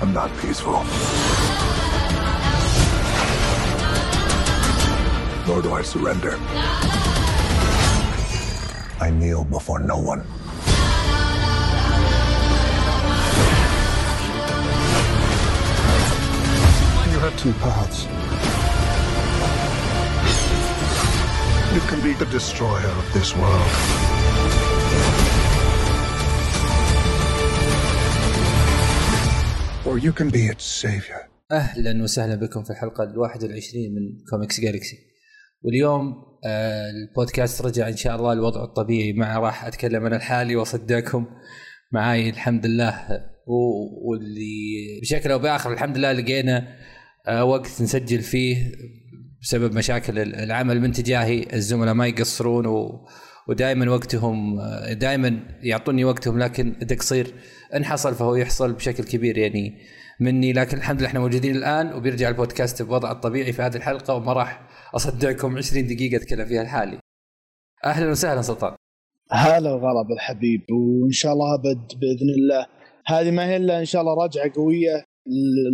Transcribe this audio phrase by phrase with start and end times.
[0.00, 0.84] I'm not peaceful.
[5.46, 6.36] Nor do I surrender.
[9.00, 10.20] I kneel before no one.
[17.12, 18.04] You have two paths.
[21.74, 24.63] You can be the destroyer of this world.
[29.94, 31.20] Or you can be its savior.
[31.52, 34.96] أهلا وسهلا بكم في الحلقة ال 21 من كوميكس جالكسي
[35.62, 39.12] واليوم آه البودكاست رجع إن شاء الله الوضع الطبيعي.
[39.12, 41.26] مع راح أتكلم أنا لحالي وأصدقكم.
[41.92, 43.20] معاي الحمد لله.
[44.06, 46.68] واللي بشكل أو بآخر الحمد لله لقينا
[47.26, 48.72] آه وقت نسجل فيه
[49.42, 51.46] بسبب مشاكل ال- العمل من تجاهي.
[51.52, 53.06] الزملاء ما يقصرون و
[53.48, 54.60] ودائما وقتهم
[54.92, 57.34] دائما يعطوني وقتهم لكن تقصير
[57.74, 59.78] ان حصل فهو يحصل بشكل كبير يعني
[60.20, 60.52] مني.
[60.52, 64.68] لكن الحمد لله إحنا موجودين الآن وبيرجع البودكاست بوضعه الطبيعي في هذه الحلقة وما راح
[64.94, 66.98] أصدعكم 20 دقيقة أتكلم فيها لحالي.
[67.84, 68.74] أهلا وسهلا سلطان.
[69.30, 72.66] هلا وغلا بالحبيب وإن شاء الله أبد بإذن الله.
[73.06, 75.04] هذه ما هي إلا إن شاء الله راجعه قوية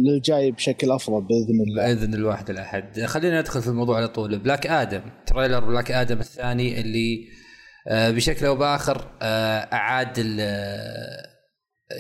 [0.07, 1.95] للجاي بشكل أفضل بإذن الله.
[1.95, 3.01] بإذن الواحد الأحد.
[3.01, 4.39] خلينا ندخل في الموضوع على طول.
[4.39, 5.01] بلاك آدم.
[5.27, 7.40] trailer بلاك آدم الثاني اللي آه،
[7.89, 11.27] بشكل أو باخر آه، اعاد آه،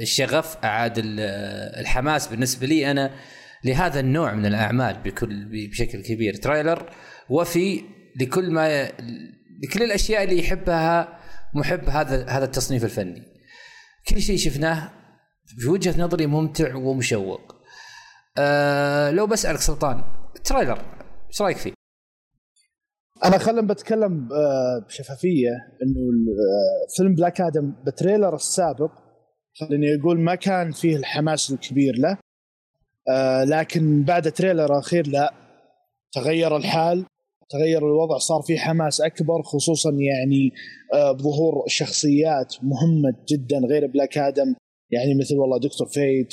[0.00, 3.10] الشغف اعاد ال- آه، الحماس بالنسبة لي أنا
[3.64, 6.34] لهذا النوع من الاعمال بكل بشكل كبير.
[6.34, 6.90] تريلر
[7.30, 7.82] وفي
[8.20, 8.84] لكل ما
[9.64, 11.20] لكل الاشياء اللي يحبها
[11.54, 13.22] محب هذا هذا التصنيف الفني.
[14.08, 14.92] كل شيء شفناه
[15.58, 17.54] في وجهة نظري ممتع ومشوق.
[18.38, 20.04] أه لو بسألك سلطان
[20.44, 20.78] تريلر
[21.30, 21.72] إيش رأيك فيه؟
[23.24, 25.50] أنا خلنا بتكلم آه، بشفافية
[25.82, 28.90] إنه آه، فيلم بلاك آدم ب trailer السابق
[29.60, 32.18] خليني أقول ما كان فيه الحماس الكبير له
[33.08, 35.34] آه، لكن بعد trailer أخير لا
[36.12, 37.06] تغير الحال
[37.50, 40.52] تغير الوضع صار في حماس أكبر خصوصا يعني
[41.12, 44.54] بظهور شخصيات مهمة جدا غير بلاك آدم
[44.90, 46.32] يعني مثل والله دكتور فيت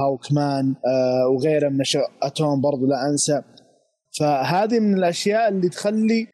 [0.00, 1.80] هاوك مان آه، وغيره من
[2.22, 3.42] اتوم برضو لا أنسى.
[4.18, 6.26] فهذه من الأشياء اللي تخلي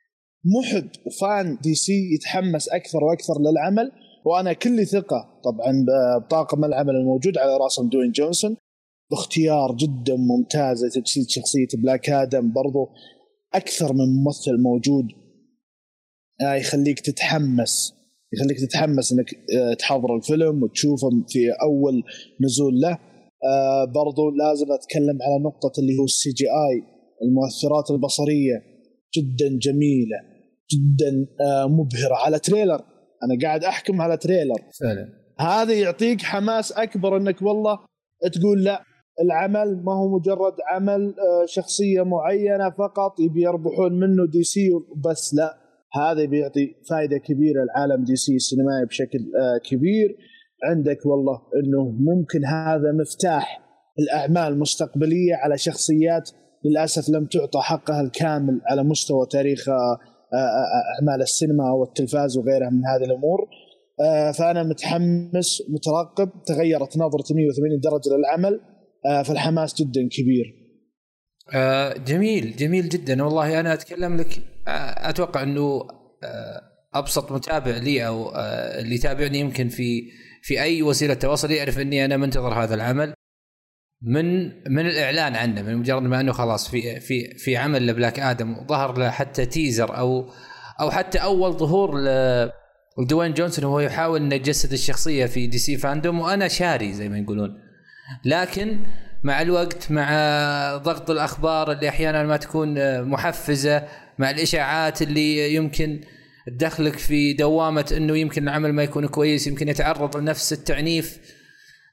[0.44, 3.92] محب و fan دي سي يتحمس أكثر وأكثر للعمل.
[4.24, 5.86] وأنا كل ثقة طبعا
[6.18, 8.56] بطاقم العمل الموجود على راسهم دوين جونسون.
[9.10, 12.52] باختيار جدا ممتاز لتجسيد شخصية بلاك آدم.
[12.52, 12.88] برضو
[13.54, 15.06] أكثر من ممثل موجود.
[16.42, 17.94] آه، يخليك تتحمس.
[18.32, 22.02] يخليك تتحمس إنك آه، تحضر الفيلم وتشوفه في أول
[22.40, 22.98] نزول له.
[23.44, 26.89] آه، برضو لازم أتكلم على نقطة اللي هو ال CGI.
[27.22, 28.62] المؤثرات البصرية
[29.16, 30.18] جدا جميلة
[30.72, 32.14] جدا آه، مبهرة.
[32.24, 32.80] على trailer
[33.22, 34.56] أنا قاعد أحكم على trailer.
[34.80, 35.08] فعلا.
[35.40, 37.78] هذا يعطيك حماس أكبر إنك والله
[38.32, 38.82] تقول لا
[39.22, 44.68] العمل ما هو مجرد عمل آه، شخصية معينة فقط يبي يربحون منه دي سي
[45.04, 45.56] بس لا.
[45.94, 50.16] هذا بيعطي فائده كبيرة لعالم دي سي السينمائي بشكل آه، كبير.
[50.64, 53.60] عندك والله إنه ممكن هذا مفتاح
[53.98, 56.30] الأعمال المستقبلية على شخصيات
[56.64, 62.70] للأسف لم تعطى حقها الكامل على مستوى تاريخ آه، آه، آه، أعمال السينما والتلفاز وغيرها
[62.70, 63.48] من هذه الأمور.
[64.38, 68.60] فأنا متحمس مترقب تغيرت نظرتي 180 درجة للعمل
[69.24, 70.44] فالحماس جدا كبير.
[72.06, 73.24] جميل جميل جدا.
[73.24, 74.42] والله أنا أتكلم لك
[74.98, 75.82] أتوقع إنه
[76.94, 78.32] أبسط متابع لي أو
[78.80, 80.02] اللي يتابعني يمكن في
[80.42, 83.14] في أي وسيلة تواصل يعرف إني أنا منتظر هذا العمل.
[84.02, 88.66] من من الإعلان عنه من مجرد ما أنه خلاص في في في عمل لبلاك آدم
[88.66, 90.30] ظهر له حتى teaser أو
[90.80, 91.94] أو حتى أول ظهور
[92.98, 97.18] لدوين جونسون وهو يحاول إنه يجسد الشخصية في دي سي فاندوم وأنا شاري زي ما
[97.18, 97.58] يقولون.
[98.24, 98.78] لكن
[99.22, 100.06] مع الوقت مع
[100.76, 103.82] ضغط الأخبار اللي أحيانا ما تكون محفزة
[104.18, 106.00] مع الإشاعات اللي يمكن
[106.46, 111.18] تدخلك في دوامة إنه يمكن العمل ما يكون كويس يمكن يتعرض لنفس التعنيف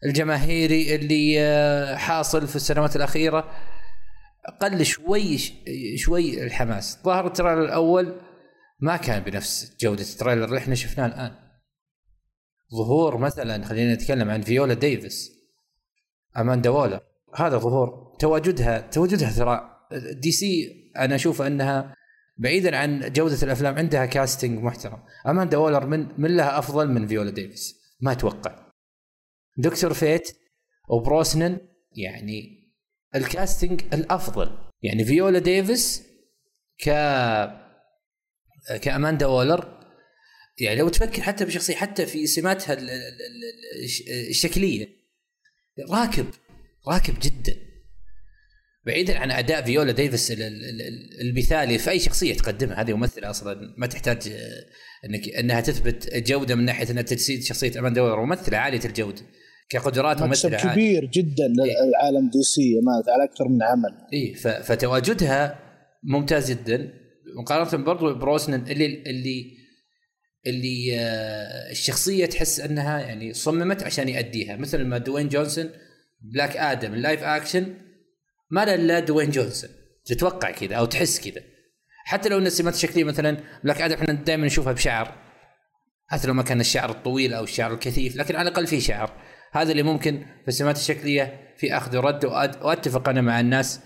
[0.05, 3.51] الجماهيري اللي آه، حاصل في السنوات الأخيرة
[4.61, 5.37] قل شوي
[5.95, 6.99] شوي الحماس.
[7.03, 8.21] ظهر ال trailer الأول
[8.79, 11.31] ما كان بنفس جودة ال trailer اللي إحنا شفناه الآن.
[12.75, 15.31] ظهور مثلا خلينا نتكلم عن فيولا ديفيس
[16.37, 16.99] أماندا وولر
[17.35, 19.69] هذا ظهور تواجدها تواجدها ترى
[20.13, 20.67] دي سي
[20.97, 21.93] أنا أشوف أنها
[22.37, 24.99] بعيدا عن جودة الأفلام عندها casting محترم.
[25.27, 28.66] أماندا وولر من من لها أفضل من فيولا ديفيس ما أتوقع.
[29.57, 30.37] دكتور فيت
[30.89, 31.57] وبروسنن
[31.91, 32.67] يعني
[33.15, 34.57] ال casting الأفضل.
[34.81, 36.03] يعني فيولا ديفيس
[36.83, 36.89] ك
[38.81, 39.77] كأماندا وولر
[40.59, 44.87] يعني لو تفكر حتى بشخصية حتى في سماتها ال- ال- ال- الش- الشكلية
[45.91, 46.25] راكب
[46.87, 47.55] راكب جدا.
[48.85, 53.29] بعيدا عن أداء فيولا ديفيس ال- ال- ال- المثالي في أي شخصية تقدمها هذه ممثلة
[53.29, 54.65] أصلا ما تحتاج آه،
[55.05, 59.21] إنك إنها تثبت جودة من ناحية إنها تجسيد شخصية أماندا وولر ممثلة عالية الجودة.
[59.69, 63.97] كقدرات عاليه كبير جدا للعالم دي سي مات على أكثر من عمل.
[64.13, 64.33] اي
[64.63, 65.59] فتواجدها
[66.03, 66.93] ممتاز جدا.
[67.37, 69.57] مقارنة برضو بروسنن اللي اللي
[70.47, 74.55] اللي آه، الشخصية تحس أنها يعني صممت عشان يأديها.
[74.55, 75.69] مثل ما دوين جونسون
[76.21, 77.73] بلاك آدم ال live action
[78.51, 79.69] ما له إلا دوين جونسون.
[80.05, 81.41] تتوقع كذا أو تحس كذا.
[82.05, 85.15] حتى لو إن السمات الشكلية مثلا بلاك آدم إحنا دائما نشوفها بشعر.
[86.07, 89.26] حتى لو ما كان الشعر الطويل أو الشعر الكثيف لكن على الأقل في شعر.
[89.51, 93.79] هذا اللي ممكن في السمات الشكلية في أخذ ورد وأتفق أنا مع الناس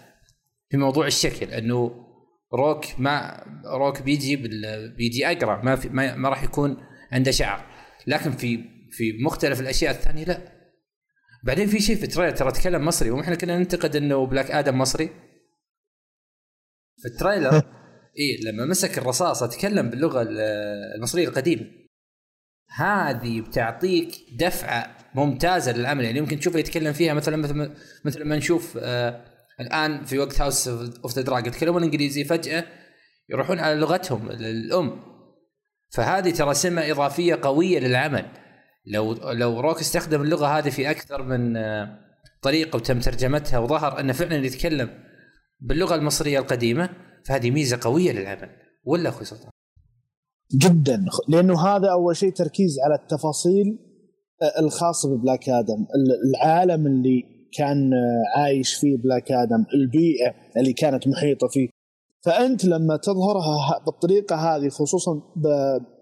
[0.70, 2.06] في موضوع الشكل إنه
[2.54, 4.36] روك ما روك بيجي.
[4.98, 6.78] بيجي اقرا ما في ما, ما راح يكون
[7.12, 7.66] عنده شعر.
[8.08, 10.38] لكن في في مختلف الأشياء الثانية لا.
[11.44, 14.78] بعدين في شيء في ال trailer ترى تكلم مصري وإحنا كنا ننتقد إنه بلاك آدم
[14.78, 15.10] مصري.
[16.98, 17.54] في ال trailer
[18.20, 20.40] إي لما مسك الرصاصة تكلم باللغة ال-
[20.96, 21.66] المصرية القديمة.
[22.76, 26.06] هذه بتعطيك دفعة ممتازة للعمل.
[26.06, 27.72] يعني يمكن تشوفه يتكلم فيها مثلا مثل
[28.06, 29.22] مثل ما نشوف آه
[29.60, 32.66] الآن في وقت House of the Dragon يتكلمون إنجليزي فجأة
[33.30, 35.12] يروحون على لغتهم الام
[35.90, 38.26] فهذه ترى سمة إضافية قوية للعمل.
[38.86, 42.00] لو لو روك استخدم اللغة هذه في أكثر من آه،
[42.42, 44.90] طريقة وتم ترجمتها وظهر انه فعلا يتكلم
[45.60, 46.90] باللغة المصرية القديمة
[47.26, 48.50] فهذه ميزة قوية للعمل.
[48.84, 49.52] ولا أخوي سلطان؟
[50.56, 51.06] جدا.
[51.28, 53.91] لأنه هذا أول شيء تركيز على التفاصيل
[54.60, 55.74] الخاصه ببلاك آدم.
[55.96, 57.24] ال- العالم اللي
[57.58, 57.92] كان
[58.38, 61.70] عايش فيه بلاك آدم البيئة اللي كانت محيطة فيه.
[62.26, 65.12] فأنت لما تظهرها بالطريقة هذه خصوصا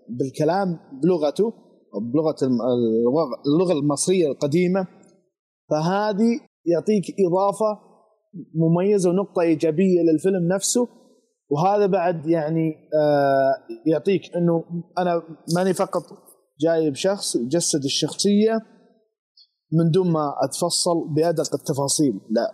[0.09, 1.53] بالكلام بلغته
[2.13, 2.35] بلغة
[3.47, 4.87] اللغة المصرية القديمة
[5.69, 7.79] فهذه يعطيك إضافة
[8.55, 10.87] مميزة ونقطة إيجابية للفيلم نفسه.
[11.51, 12.69] وهذا بعد يعني
[13.01, 13.53] آه
[13.91, 14.63] يعطيك إنه
[14.97, 15.21] أنا
[15.55, 16.03] ماني فقط
[16.61, 18.53] جايب شخص يجسد الشخصية
[19.73, 22.13] من دون ما أتفصل بأدق التفاصيل.
[22.29, 22.53] لا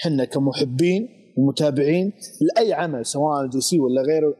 [0.00, 4.34] إحنا كمحبين ومتابعين لأي عمل سواء دي سي ولا غيره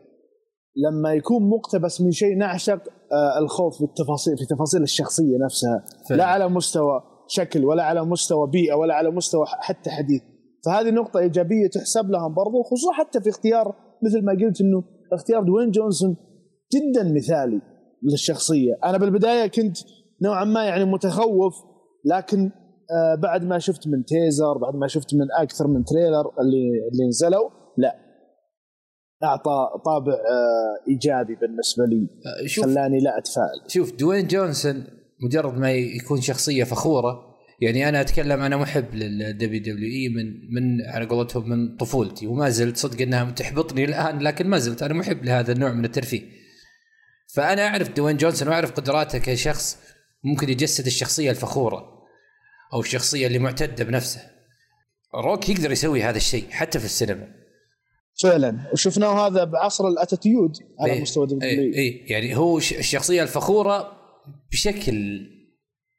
[0.76, 2.82] لما يكون مقتبس من شيء نعشق
[3.12, 5.84] آه الخوف بالتفاصيل في تفاصيل الشخصية نفسها.
[6.08, 6.18] فعلا.
[6.18, 10.22] لا على مستوى شكل ولا على مستوى بيئة ولا على مستوى حتى حديث.
[10.66, 15.42] فهذه نقطة إيجابية تحسب لهم برضو خصوصا حتى في اختيار مثل ما قلت إنه اختيار
[15.42, 16.16] دوين جونسون
[16.74, 17.60] جدا مثالي.
[18.02, 19.76] للشخصية أنا بالبداية كنت
[20.22, 21.54] نوعا ما يعني متخوف
[22.04, 22.50] لكن
[22.90, 27.08] آه بعد ما شفت من teaser بعد ما شفت من أكثر من trailer اللي اللي
[27.08, 27.96] نزلوا لا.
[29.24, 32.08] أعطى طابع آه إيجابي بالنسبة لي
[32.42, 32.64] آه، شوف.
[32.64, 33.70] خلاني لا أتفائل.
[33.70, 34.84] شوف دوين جونسون
[35.20, 41.06] مجرد ما يكون شخصية فخورة يعني أنا أتكلم أنا محب لل WWE من من على
[41.06, 45.52] قولتهم من طفولتي وما زلت صدق إنها تحبطني الآن لكن ما زلت أنا محب لهذا
[45.52, 46.35] النوع من الترفيه.
[47.36, 49.78] فأنا أعرف دوين جونسون وأعرف قدراته كشخص
[50.24, 51.84] ممكن يجسد الشخصية الفخورة
[52.72, 54.20] أو الشخصية اللي معتدة بنفسه.
[55.14, 57.28] روك يقدر يسوي هذا الشيء حتى في السينما.
[58.22, 58.70] فعلا.
[58.72, 63.92] وشفناه هذا بعصر ال attitude era على إيه، مستوى WWE يعني هو الشخصية الفخورة
[64.52, 65.20] بشكل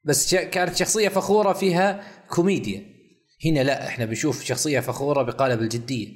[0.03, 2.85] بس كانت شخصية فخورة فيها كوميديا.
[3.45, 6.07] هنا لا إحنا بنشوف شخصية فخورة بقالب الجدية.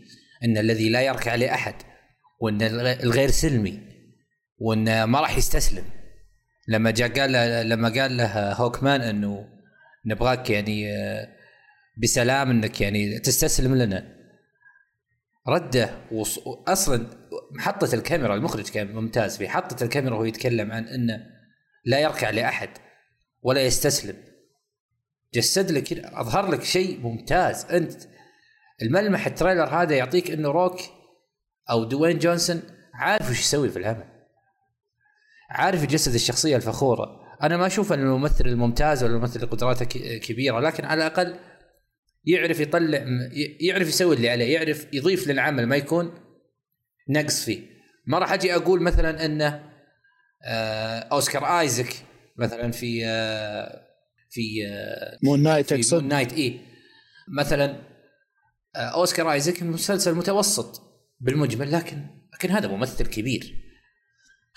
[0.43, 1.75] إن الذي لا يركع لأحد
[2.41, 3.90] وإن الغ- الغير سلمي.
[4.61, 5.83] وإن ما راح يستسلم.
[6.67, 7.31] لما جاء قال
[7.69, 9.47] لما قال له هوكمان إنه
[10.05, 11.27] نبغاك يعني آه،
[11.97, 14.17] بسلام إنك يعني تستسلم لنا.
[15.47, 16.39] رده وص...
[16.67, 17.07] أصلا
[17.51, 21.25] محطه الكاميرا المخرج كان ممتاز في حطه الكاميرا وهو يتكلم عن إنه
[21.85, 22.69] لا يركع لأحد
[23.41, 24.15] ولا يستسلم.
[25.33, 27.65] جسد لك أظهر لك شيء ممتاز.
[27.65, 28.01] أنت
[28.81, 30.79] الملمح ال trailer هذا يعطيك إنه روك
[31.69, 32.61] أو دوين جونسون
[32.93, 34.10] عارف وش يسوي في العمل
[35.51, 37.21] عارف يجسد الشخصية الفخورة.
[37.43, 39.85] أنا ما أشوف إن الممثل الممتاز ولا الممثل اللي قدراته
[40.17, 41.35] كبيرة لكن على الأقل
[42.25, 43.05] يعرف يطلع
[43.61, 46.13] يعرف يسوي اللي عليه يعرف يضيف للعمل ما يكون
[47.09, 47.61] نقص فيه.
[48.07, 49.71] ما راح أجي أقول مثلا انه
[50.43, 51.93] آه، أوسكار آيزك
[52.37, 53.81] مثلا في آه،
[54.29, 56.59] في آه، مون نايت في مون نايت اي
[57.37, 57.91] مثلا
[58.75, 60.81] آه، أوسكار آيزك مسلسل متوسط
[61.19, 63.60] بالمجمل لكن لكن هذا ممثل كبير.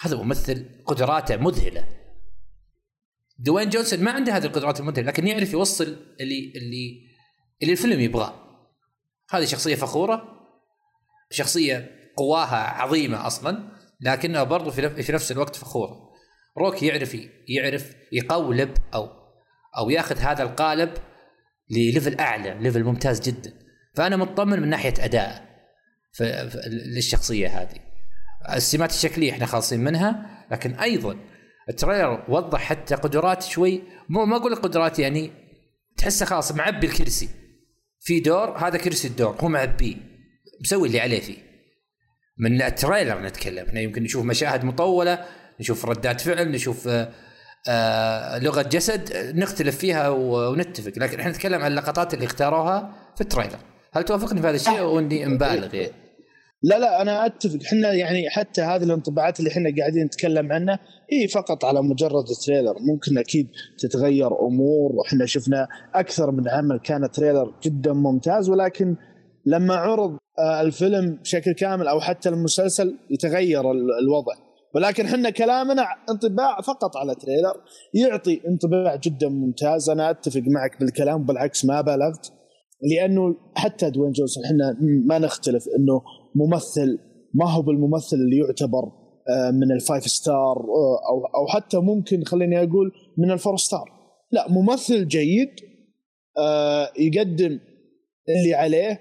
[0.01, 1.89] هذا ممثل قدراته مذهلة.
[3.39, 5.85] دوين جونسون ما عنده هذه القدرات المذهلة لكن يعرف يوصل
[6.21, 7.03] اللي اللي
[7.63, 8.35] اللي الفيلم يبغاه.
[9.31, 10.23] هذه شخصية فخورة
[11.31, 13.69] شخصية قواها عظيمة أصلا
[14.01, 16.11] لكنها برضو في نف- في نفس الوقت فخورة.
[16.59, 17.17] روك يعرف
[17.49, 19.09] يعرف يقولب أو
[19.79, 20.95] أو ياخذ هذا القالب
[21.71, 23.53] لل level أعلى level ممتاز جدا.
[23.95, 25.55] فأنا مطمن من ناحية أداء
[26.67, 27.94] للشخصية هذه.
[28.53, 31.17] السمات الشكلية إحنا خالصين منها لكن أيضا
[31.69, 35.31] ال trailer وضح حتى قدرات شوي مو ما أقول قدرات يعني
[35.97, 37.29] تحسه خلاص معبي الكرسي.
[38.01, 39.97] في دور هذا كرسي الدور هو معبيه
[40.61, 41.37] مسوي اللي عليه فيه.
[42.39, 45.25] من ال trailer نتكلم إحنا يمكن نشوف مشاهد مطولة
[45.61, 47.13] نشوف ردات فعل نشوف آه
[47.69, 50.93] آه لغة جسد نختلف فيها ونتفق.
[50.97, 53.59] لكن إحنا نتكلم عن اللقطات اللي اختاروها في ال trailer.
[53.93, 56.04] هل توافقني في هذا الشيء؟ أو إني مبالغ؟ يعني؟
[56.65, 57.59] لا لا أنا أتفق.
[57.67, 60.79] إحنا يعني حتى هذه الانطباعات اللي إحنا قاعدين نتكلم عنها
[61.13, 64.93] هي فقط على مجرد trailer ممكن أكيد تتغير أمور.
[64.93, 68.97] وإحنا شفنا أكثر من عمل كان trailer جدا ممتاز ولكن
[69.47, 74.35] لما عرض آه، الفيلم بشكل كامل أو حتى المسلسل يتغير الوضع.
[74.75, 77.55] ولكن إحنا كلامنا انطباع فقط على trailer
[77.95, 79.91] يعطي انطباع جدا ممتاز.
[79.91, 82.33] أنا أتفق معك بالكلام بالعكس ما بالغت
[82.83, 86.03] لأنه حتى دوين جونسون إحنا ما نختلف إنه
[86.35, 86.99] ممثل
[87.35, 88.93] ما هو بالممثل اللي يعتبر
[89.29, 93.57] آه، من ال five star آه، أو أو حتى ممكن خليني أقول من ال four
[93.57, 93.85] star
[94.33, 95.51] لا ممثل جيد
[96.39, 97.61] آه، يقدم
[98.29, 99.01] اللي عليه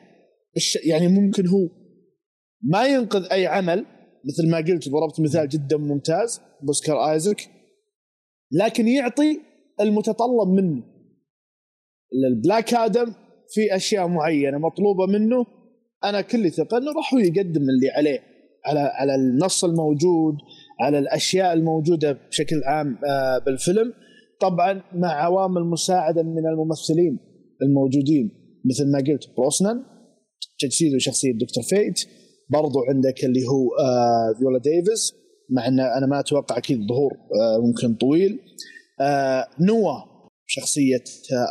[0.85, 1.69] يعني ممكن هو
[2.63, 3.85] ما ينقذ أي عمل
[4.25, 7.49] مثل ما قلت ضربت مثال جدا ممتاز بوسكار ايزك
[8.51, 9.39] لكن يعطي
[9.81, 10.83] المتطلب منه.
[12.13, 13.13] البلاك آدم
[13.53, 15.45] في أشياء معينة مطلوبة منه
[16.03, 18.19] أنا كل ثقة إنه راح يقدم اللي عليه
[18.65, 20.35] على على النص الموجود
[20.81, 23.93] على الأشياء الموجودة بشكل عام آه، بالفيلم.
[24.39, 27.19] طبعا مع عوامل مساعدة من الممثلين
[27.61, 28.29] الموجودين
[28.65, 29.83] مثل ما قلت بروسنان
[30.59, 31.99] تجسيد شخصية دكتور فيت
[32.49, 35.13] برضو عندك اللي هو آه، فيولا ديفيس
[35.49, 38.39] مع ان أنا ما أتوقع أكيد ظهور آه، ممكن طويل.
[39.59, 39.93] نوا
[40.45, 41.03] شخصية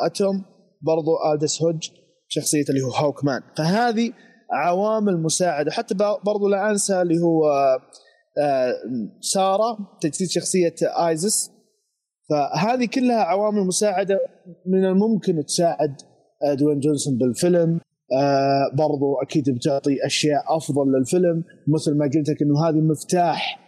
[0.06, 0.44] أتوم
[0.82, 1.90] برضو آلدس هوج
[2.28, 3.40] شخصية اللي هو هوك مان.
[3.56, 4.12] فهذه
[4.52, 5.70] عوامل مساعدة.
[5.70, 5.94] حتى
[6.24, 7.46] برضو لا أنسى اللي هو
[8.38, 8.74] آه،
[9.20, 11.50] سارة تجسيد شخصية آيزس.
[12.30, 14.18] فهذه كلها عوامل مساعدة
[14.66, 15.96] من الممكن تساعد
[16.44, 17.80] آه، دوين جونسون بالفيلم.
[18.12, 21.44] آه برضو أكيد بتعطي أشياء أفضل للفيلم.
[21.68, 23.58] مثل ما قلت لك إنه هذه مفتاح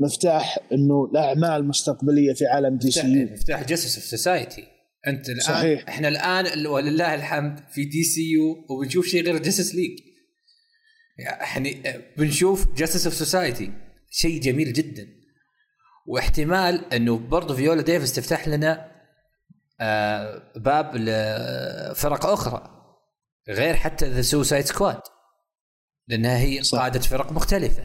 [0.00, 3.24] مفتاح إنه الأعمال المستقبلية في عالم دي سي.
[3.24, 4.64] مفتاح Justice of Society
[5.06, 5.88] أنت الآن صحيح.
[5.88, 9.98] إحنا الآن ولله الحمد في DCU وبنشوف شيء غير Justice League.
[11.18, 11.82] يعني
[12.16, 13.72] بنشوف Justice of Society
[14.10, 15.06] شيء جميل جدا.
[16.06, 18.92] واحتمال إنه برضه فيولا ديفيس تفتح لنا
[19.80, 22.70] آه باب لفرق أخرى
[23.48, 25.00] غير حتى The Suicide Squad
[26.08, 26.78] لأنها هي صح.
[26.78, 27.84] قادة فرق مختلفة.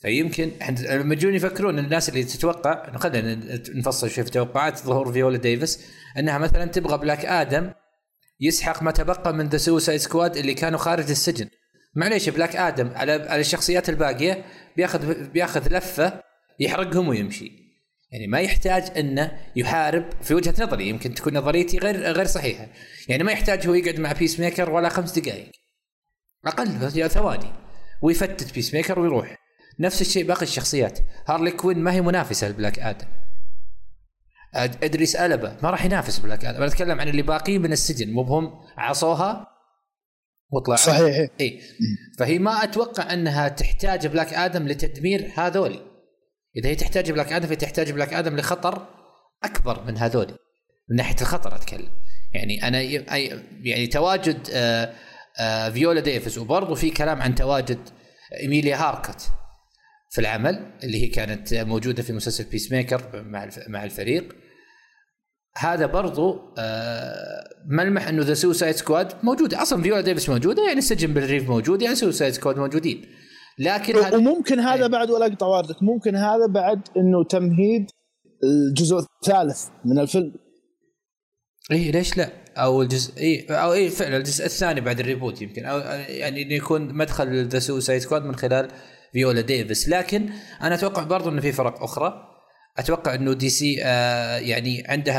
[0.00, 0.50] فيمكن
[0.88, 3.34] لما يجون يفكرون الناس اللي تتوقع خلينا
[3.74, 5.86] نفصل شوي في توقعات ظهور فيولا ديفيس
[6.18, 7.72] إنها مثلا تبغى بلاك آدم
[8.40, 11.48] يسحق ما تبقى من The Suicide Squad اللي كانوا خارج السجن.
[11.94, 14.44] معليش بلاك آدم على على الشخصيات الباقية
[14.76, 16.22] بياخذ بياخذ لفة
[16.60, 17.62] يحرقهم ويمشي.
[18.12, 22.66] يعني ما يحتاج إنه يحارب في وجهة نظري يمكن تكون نظريتي غير غير صحيحة.
[23.08, 25.50] يعني ما يحتاج هو يقعد مع بيس ميكر ولا خمس دقائق
[26.46, 27.52] أقل ثواني.
[28.02, 29.36] ويفتت بيس ميكر ويروح.
[29.78, 30.98] نفس الشيء باقي الشخصيات.
[31.28, 33.06] هارلي كوين ما هي منافسة لبلاك آدم.
[34.54, 36.56] إدريس ألبا ما راح ينافس بلاك آدم.
[36.56, 38.12] أنا أتكلم عن اللي باقيين من السجن.
[38.12, 39.51] مو بهم عصوها
[40.52, 41.28] وطلع صحيح.
[41.40, 41.60] اي
[42.18, 45.80] فهي ما أتوقع أنها تحتاج بلاك آدم لتدمير هذول
[46.56, 48.86] إذا هي تحتاج بلاك آدم فهي تحتاج بلاك آدم لخطر
[49.44, 50.26] أكبر من هذول
[50.90, 51.88] من ناحية الخطر أتكلم.
[52.34, 52.80] يعني أنا
[53.62, 54.94] يعني تواجد آه،
[55.40, 57.78] آه، فيولا ديفيس وبرضه في كلام عن تواجد
[58.40, 59.30] إيميليا هاركورت
[60.10, 64.34] في العمل اللي هي كانت موجودة في مسلسل بيس ميكر مع مع الفريق.
[65.56, 69.62] هذا برضو آه ملمح إنه The Suicide Squad موجودة.
[69.62, 73.06] أصلا فيولا ديفيس موجودة يعني السجن بل ريف موجود يعني Suicide Squad موجودين.
[73.58, 77.86] لكن وممكن هذا بعد ولا أقطع وردك ممكن هذا بعد إنه تمهيد
[78.44, 80.34] الجزء الثالث من الفيلم.
[81.72, 85.64] اي ليش لا؟ أو الجزء اي أو اي فعلا الجزء الثاني بعد ال reboot يمكن.
[85.64, 85.78] أو
[86.08, 88.68] يعني إنه يكون مدخل The Suicide Squad من خلال
[89.12, 89.88] فيولا ديفيس.
[89.88, 90.30] لكن
[90.62, 92.31] أنا أتوقع برضو إنه في فرق أخرى.
[92.78, 95.18] أتوقع إنه DC آه يعني عندها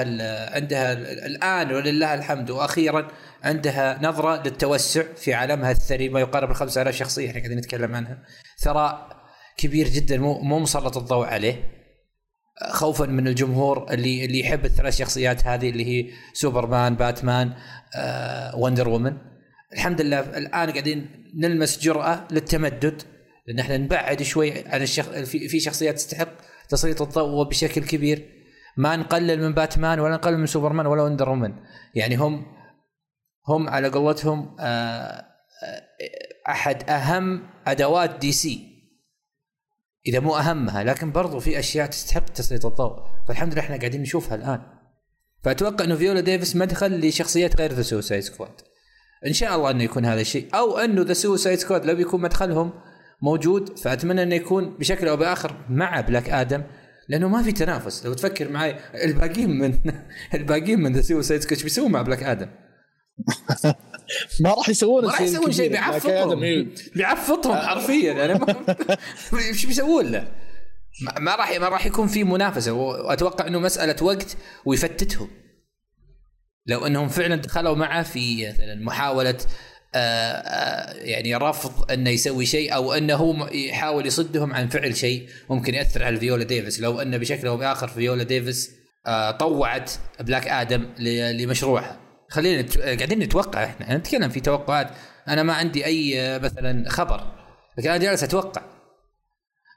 [0.55, 0.93] عندها
[1.25, 3.07] الآن ولله الحمد وأخيرا
[3.43, 8.23] عندها نظرة للتوسع في عالمها الثري ما يقارب ال 5000 شخصية إحنا قاعدين نتكلم عنها.
[8.59, 9.17] ثراء
[9.57, 11.63] كبير جدا مو مو مسلط الضوء عليه.
[12.69, 17.53] خوفا من الجمهور اللي اللي يحب الثلاث شخصيات هذه اللي هي سوبرمان باتمان
[17.95, 19.17] آه وندر وومن.
[19.73, 23.01] الحمد لله الآن قاعدين نلمس جرأة للتمدد
[23.47, 25.09] لأن إحنا نبعد شوي عن الشخ...
[25.23, 26.29] في شخصيات تستحق
[26.73, 28.29] تسليط الضوء بشكل كبير.
[28.77, 31.53] ما نقلل من باتمان ولا نقلل من سوبرمان ولا وندر وومن.
[31.95, 32.45] يعني هم
[33.47, 35.25] هم على قولتهم آه، آه،
[36.49, 38.73] أحد أهم أدوات DC.
[40.07, 42.95] إذا مو أهمها لكن برضو في أشياء تستحق تسليط الضوء
[43.27, 44.61] فالحمد لله إحنا قاعدين نشوفها الآن.
[45.43, 48.61] فأتوقع إنه فيولا ديفيس مدخل لشخصيات غير The Suicide Squad
[49.27, 50.55] إن شاء الله إنه يكون هذا الشيء.
[50.55, 52.73] أو إنه The Suicide Squad لو بيكون مدخلهم
[53.21, 56.63] موجود فأتمنى انه يكون بشكل أو بآخر مع بلاك آدم
[57.09, 58.05] لأنه ما في تنافس.
[58.05, 59.79] لو تفكر معي الباقيين من
[60.33, 62.47] الباقيين من The Suicide إيش بيسوون مع بلاك آدم؟
[64.43, 66.69] ما راح يسوون ما راح يسوون شيء بيعفطهم.
[66.95, 68.13] بيعفطهم حرفيا.
[68.13, 68.39] يعني
[69.33, 70.27] إيش بيسوون له؟
[71.19, 72.71] ما راح ما راح يكون في منافسة.
[72.71, 75.27] وأتوقع إنه مسألة وقت ويفتتهم.
[76.65, 79.37] لو إنهم فعلا دخلوا معه في مثلا محاولة
[79.95, 86.03] يعني رفض أنه يسوي شيء أو أنه هو يحاول يصدهم عن فعل شيء ممكن يأثر
[86.03, 86.79] على فيولا ديفيس.
[86.79, 88.71] لو انه بشكل أو بآخر فيولا ديفيس
[89.39, 91.99] طوعت بلاك آدم لمشروعها.
[92.29, 92.65] خلينا.
[92.83, 93.97] قاعدين نتوقع إحنا.
[93.97, 94.89] نتكلم في توقعات.
[95.27, 97.23] أنا ما عندي أي مثلا خبر.
[97.77, 98.61] لكن أنا جالس أتوقع.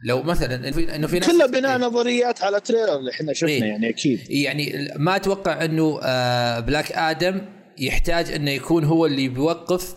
[0.04, 3.88] لو مثلا إنه في ناس كله بناء نظريات على trailer اللي إحنا شفنا إيه؟ يعني
[3.88, 4.30] أكيد.
[4.30, 7.40] يعني ما أتوقع إنه آه بلاك آدم
[7.78, 9.96] يحتاج إنه يكون هو اللي بيوقف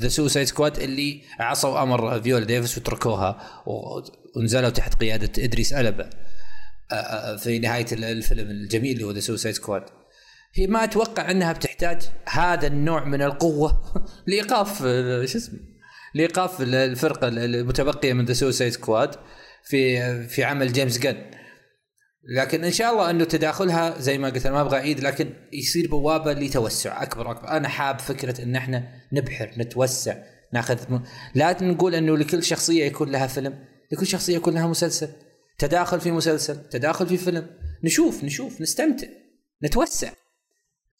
[0.00, 3.62] The Suicide Squad اللي عصوا أمر فيولا ديفيس وتركوها
[4.36, 6.10] ونزلوا تحت قياده ادريس البا
[6.92, 9.82] آه، آه، في نهايه الفيلم الجميل اللي هو The Suicide Squad
[10.54, 13.94] هي ما أتوقع انها بتحتاج هذا النوع من القوه
[14.26, 15.58] لايقاف آه، شو اسمه
[16.14, 19.14] لايقاف الفرقه المتبقيه من The Suicide Squad
[19.64, 21.16] في في عمل جيمس غن
[22.28, 25.88] لكن إن شاء الله أنه تداخلها زي ما قلت أنا ما أبغى أعيد لكن يصير
[25.88, 27.48] بوابة لتوسع أكبر أكبر.
[27.48, 30.16] أنا حاب فكرة إن إحنا نبحر نتوسع
[30.52, 31.02] ناخذ م...
[31.34, 35.08] لا نقول إنه لكل شخصية يكون لها فيلم لكل شخصية يكون لها مسلسل.
[35.58, 37.46] تداخل في مسلسل تداخل في فيلم.
[37.84, 39.06] نشوف نشوف نستمتع
[39.64, 40.12] نتوسع.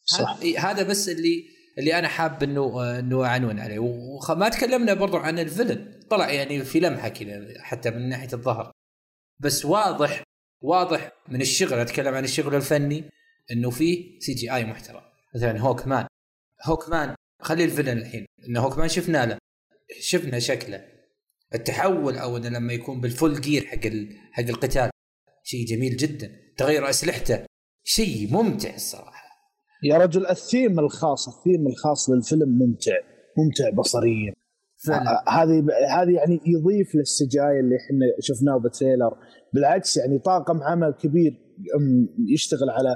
[0.05, 0.39] صح.
[0.57, 1.45] هذا بس اللي
[1.77, 3.79] اللي أنا حاب إنه إنه أعنون عليه.
[3.79, 5.99] وما تكلمنا برضو عن ال villain.
[6.09, 8.71] طلع يعني في لمحة كذا حتى من ناحية الظهر.
[9.39, 10.23] بس واضح
[10.61, 13.03] واضح من الشغل أتكلم عن الشغل الفني
[13.51, 15.01] إنه فيه CGI محترم.
[15.35, 16.07] مثلا هوك مان
[16.65, 18.25] هوك مان خلي ال villain الحين.
[18.47, 19.37] انه هوك مان شفنا له
[19.99, 20.85] شفنا شكله.
[21.55, 23.87] التحول أو إنه لما يكون بال full gear حق
[24.31, 24.89] حق القتال
[25.43, 26.31] شيء جميل جدا.
[26.57, 27.45] تغير أسلحته.
[27.83, 29.29] شيء ممتع الصراحة.
[29.83, 32.97] يا رجل الثيم الخاص الثيم الخاص للفيلم ممتع.
[33.37, 34.33] ممتع بصريا.
[35.27, 39.17] هذه هذه يعني يضيف لل CGI اللي إحنا شفناه بال trailer.
[39.53, 41.31] بالعكس يعني طاقم عمل كبير
[42.33, 42.95] يشتغل على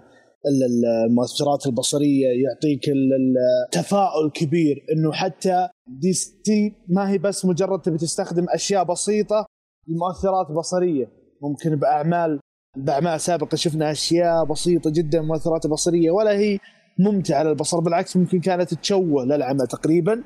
[1.10, 8.84] المؤثرات البصرية يعطيك التفاؤل كبير إنه حتى DC ما هي بس مجرد تبي تستخدم أشياء
[8.84, 9.46] بسيطة
[9.90, 11.06] المؤثرات بصرية.
[11.42, 12.40] ممكن بأعمال
[12.78, 16.60] بأعمال سابقة شفنا أشياء بسيطة جدا مؤثرات بصرية ولا هي
[17.00, 20.24] ممتعة للبصر بالعكس ممكن كانت تشوه للعمل تقريبا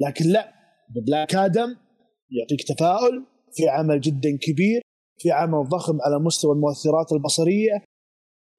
[0.00, 0.52] لكن لا.
[0.94, 1.76] بلاك آدم
[2.30, 4.82] يعطيك تفاؤل في عمل جدا كبير.
[5.22, 7.84] في عمل ضخم على مستوى المؤثرات البصرية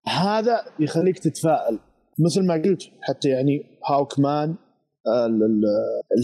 [0.07, 1.79] هذا يخليك تتفائل.
[2.19, 4.55] مثل ما قلت حتى يعني هاوك مان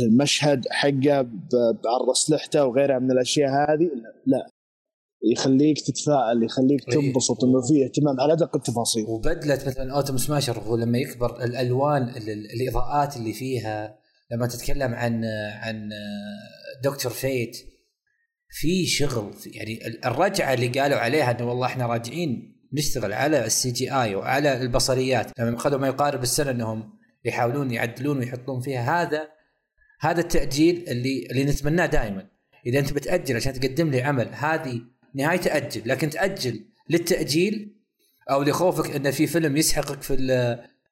[0.04, 1.22] المشهد حقه
[1.84, 3.90] بعرض أسلحته وغيرها من الأشياء هذه
[4.26, 4.50] لا
[5.32, 6.96] يخليك تتفائل يخليك إيه.
[6.96, 9.06] تنبسط إنه في اهتمام على أدق التفاصيل.
[9.08, 12.04] وبدلة مثلا أتوم سماشر هو لما يكبر الألوان
[12.54, 14.00] الإضاءات اللي فيها
[14.32, 15.90] لما تتكلم عن عن
[16.84, 17.58] دكتور فيت
[18.50, 24.16] في شغل يعني الرجعة اللي قالوا عليها إنه والله إحنا راجعين نشتغل على ال CGI
[24.16, 29.28] وعلى البصريات لما اخذوا ما يقارب السنة إنهم يحاولون يعدلون ويحطون فيها هذا
[30.00, 32.30] هذا التأجيل اللي اللي نتمناه دائما.
[32.66, 34.82] إذا أنت بتأجل عشان تقدم لي عمل هذه
[35.16, 37.76] نهاية تأجل لكن تأجل للتأجيل
[38.30, 40.18] أو لخوفك إن في فيلم يسحقك في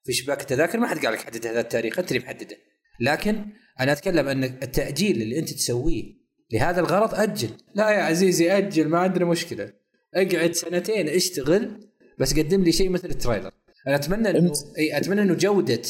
[0.06, 2.58] في شباك التذاكر ما حد قال لك حدد هذا التاريخ أنت اللي محدده.
[3.00, 3.46] لكن
[3.80, 6.17] أنا أتكلم إن التأجيل اللي أنت تسويه
[6.52, 7.50] لهذا الغرض أجل.
[7.76, 9.74] لا يا عزيزي أجل ما عندنا مشكلة.
[10.16, 13.52] أقعد سنتين أشتغل بس قدم لي شيء مثل ال trailer.
[13.88, 15.82] أنا أتمنى انه إي أتمنى إنه جودة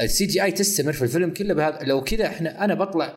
[0.00, 3.16] ال CGI تستمر في الفيلم كله بهذا لو كذا إحنا أنا بطلع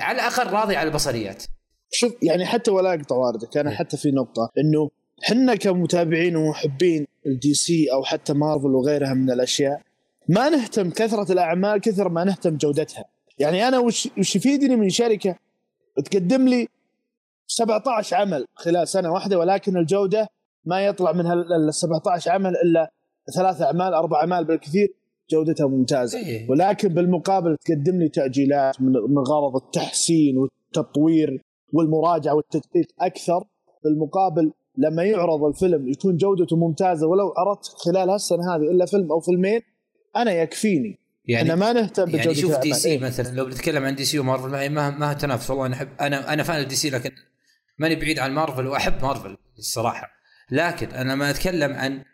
[0.00, 1.42] على الأقل راضي على البصريات.
[1.90, 4.90] شوف يعني حتى ولا أقطع واردك أنا حتى في نقطة إنه
[5.24, 9.80] إحنا كمتابعين ومحبين ال DC أو حتى مارفل وغيرها من الأشياء
[10.28, 13.04] ما نهتم كثرة الأعمال كثر ما نهتم جودتها.
[13.38, 15.36] يعني أنا وش وش يفيدني من شركة؟
[16.04, 16.68] تقدم لي
[17.46, 20.28] 17 عمل خلال سنة واحدة ولكن الجودة
[20.64, 22.90] ما يطلع من ال 17 عمل إلا
[23.34, 24.88] ثلاث أعمال أربع أعمال بالكثير
[25.30, 26.18] جودتها ممتازة.
[26.18, 26.50] إيه.
[26.50, 33.44] ولكن بالمقابل تقدم لي تأجيلات من غرض التحسين والتطوير والمراجعة والتدقيق أكثر.
[33.84, 39.20] بالمقابل لما يعرض الفيلم يكون جودته ممتازة ولو عرضت خلال هالسنة هذه إلا فيلم أو
[39.20, 39.60] فيلمين
[40.16, 40.98] أنا يكفيني.
[41.28, 42.74] يعني إحنا ما نهتم بجودة يعني شوف دي.
[42.74, 42.98] سي إيه.
[42.98, 46.42] مثلا لو بنتكلم عن DC ومارفل معي ما ما تنافس والله أنا احب أنا أنا
[46.42, 47.10] fan DC لكن
[47.78, 50.10] ماني بعيد عن مارفل وأحب مارفل الصراحة
[50.50, 52.04] لكن أنا ما أتكلم عن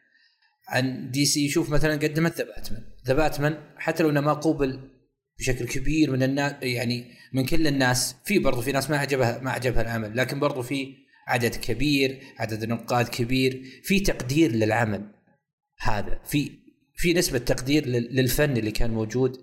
[0.69, 4.91] عن DC شوف مثلا قدمت The Batman The Batman حتى لو إنه ما قوبل
[5.39, 9.51] بشكل كبير من الناس يعني من كل الناس في برضو في ناس ما عجبها ما
[9.51, 10.95] عجبها العمل لكن برضو في
[11.27, 15.11] عدد كبير عدد نقاد كبير في تقدير للعمل
[15.79, 16.64] هذا في
[17.05, 19.37] في نسبة تقدير لل- للفن اللي كان موجود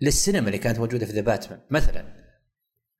[0.00, 2.04] للسينما اللي كانت موجودة في The Batman مثلا.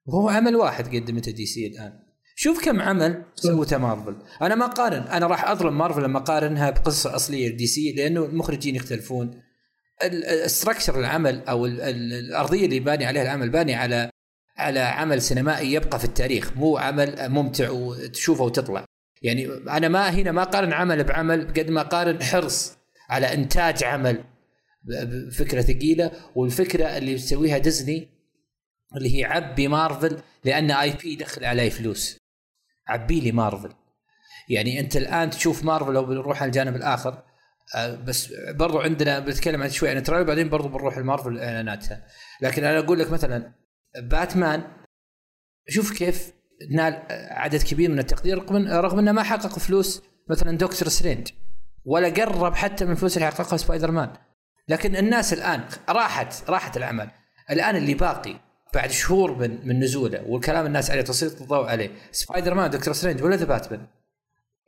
[0.06, 1.92] وهو عمل واحد قدمته DC الآن.
[2.36, 4.16] شوف كم عمل سوته مارفل.
[4.42, 9.42] أنا ما قارن أنا راح اظلم مارفل لما أقارنها بقصة أصلية DC لأنه المخرجين يختلفون.
[10.02, 14.10] ال structure العمل أو ال- ال- الأرضية اللي باني عليها العمل باني على
[14.56, 16.52] على عمل سينمائي يبقى في التاريخ.
[16.56, 18.84] مو عمل ممتع وتشوفه وتطلع.
[19.22, 22.77] يعني أنا ما هنا ما قارن عمل بعمل قد ما قارن حرص.
[23.08, 24.24] على إنتاج عمل
[24.82, 26.10] بفكره ثقيلة.
[26.34, 28.08] والفكرة اللي بتسويها ديزني
[28.96, 32.18] اللي هي عبي مارفل لأن IP يدخل علي فلوس.
[32.88, 33.72] عبي لي مارفل.
[34.48, 37.22] يعني أنت الآن تشوف مارفل لو بنروح على الجانب الآخر
[37.76, 42.06] آه، بس برضو عندنا بنتكلم عن شوي عن ال trailer بعدين برضو بنروح لمارفل إعلاناتها.
[42.42, 43.52] لكن أنا أقول لك مثلا
[44.02, 44.62] باتمان
[45.68, 46.32] شوف كيف
[46.70, 51.28] نال عدد كبير من التقدير رغم رغم إنه ما حقق فلوس مثلا دكتور سترينج.
[51.84, 54.10] ولا قرب حتى من فلوس اللي حققها سبايدر مان
[54.68, 57.10] لكن الناس الآن راحت راحت العمل.
[57.50, 58.34] الآن اللي باقي
[58.74, 63.22] بعد شهور من من نزوله والكلام الناس عليه تسليط الضوء عليه سبايدر مان دكتور سترينج
[63.22, 63.86] ولا The Batman؟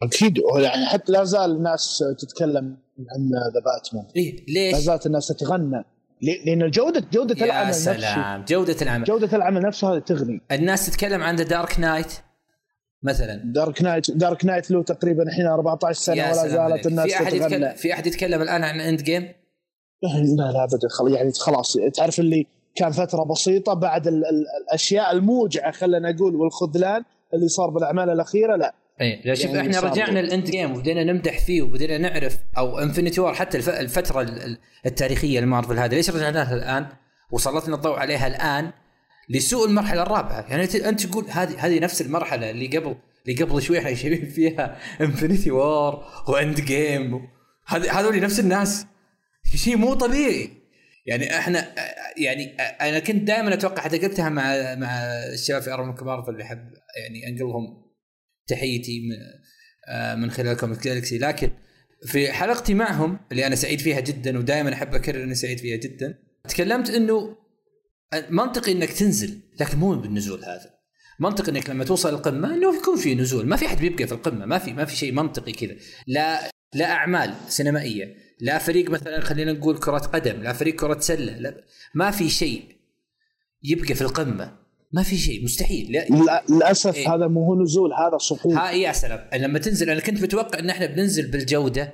[0.03, 0.39] أكيد.
[0.57, 4.05] يعني حتى لا زال الناس تتكلم عن The Batman.
[4.17, 5.85] لا ليش؟ زالت الناس تتغنى؟
[6.47, 8.45] لأن جودة جودة يا العمل نفسه سلام.
[8.45, 9.05] جودة العمل.
[9.05, 10.41] جودة العمل نفسها تغني.
[10.53, 12.13] الناس تتكلم عن The Dark Knight.
[13.03, 13.43] مثلا.
[13.45, 16.87] Dark Knight Dark Knight له تقريبا الحين 14 سنة ولا زالت عليك.
[16.87, 19.23] الناس في أحد يتكلم في أحد يتكلم الآن عن Endgame
[20.03, 21.15] لا لا ابدا.
[21.17, 27.03] يعني خلاص تعرف اللي كان فترة بسيطة بعد ال ال الأشياء الموجعة خلينا نقول والخذلان
[27.35, 28.75] اللي صار بالأعمال الأخيرة لا.
[29.01, 30.21] اي لا شوف يعني إحنا رجعنا.
[30.21, 34.59] ال Endgame وبدينا نمدح فيه وبدينا نعرف أو Infinity War حتى الف- الفترة ال- ال-
[34.87, 36.87] التاريخية لمارفل هذه ليش رجعنا لها الآن؟
[37.33, 38.71] وسلطنا الضوء عليها الآن
[39.29, 40.41] لسوء المرحلة الرابعة.
[40.51, 42.97] يعني انت تقول هذه هذه نفس المرحلة اللي قبل
[43.29, 47.29] اللي قبل شوي إحنا شايفين فيها Infinity War و Endgame
[47.67, 48.87] هذ- هذول نفس الناس.
[49.57, 50.51] شيء مو طبيعي.
[51.07, 51.75] يعني إحنا
[52.17, 54.89] يعني أنا كنت دائما أتوقع حتى قلتها مع مع
[55.33, 56.71] الشباب في ارم مارفل اللي أحب
[57.03, 57.67] يعني انقلهم
[58.47, 59.17] تحيتي من-
[59.95, 61.51] آه، من خلال كوميك جالكسي لكن
[62.07, 66.19] في حلقتي معهم اللي أنا سعيد فيها جدا ودائما أحب أكرر إني سعيد فيها جدا
[66.49, 67.37] تكلمت إنه
[68.31, 70.71] منطقي إنك تنزل لكن مو بالنزول هذا.
[71.21, 73.47] منطقي إنك لما توصل القمة إنه يكون في نزول.
[73.47, 75.77] ما في أحد بيبقى في القمة ما في ما في شيء منطقي كذا.
[76.07, 81.39] لا لا أعمال سينمائية لا فريق مثلا خلينا نقول كرة قدم لا فريق كرة سلة
[81.39, 82.63] لا ما في شيء
[83.63, 84.57] يبقى في القمة.
[84.93, 85.93] ما في شيء مستحيل.
[85.93, 87.15] لا لا- للأسف إيه.
[87.15, 88.53] هذا مو هو نزول هذا سقوط.
[88.55, 89.29] ها يا سلام.
[89.35, 91.93] لما تنزل أنا كنت متوقع إن إحنا بننزل بالجودة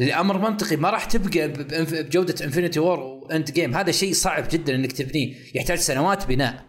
[0.00, 1.48] الامر منطقي ما راح تبقى
[1.84, 6.64] بجودة Infinity War و Endgame هذا شيء صعب جدا إنك تبنيه يحتاج سنوات بناء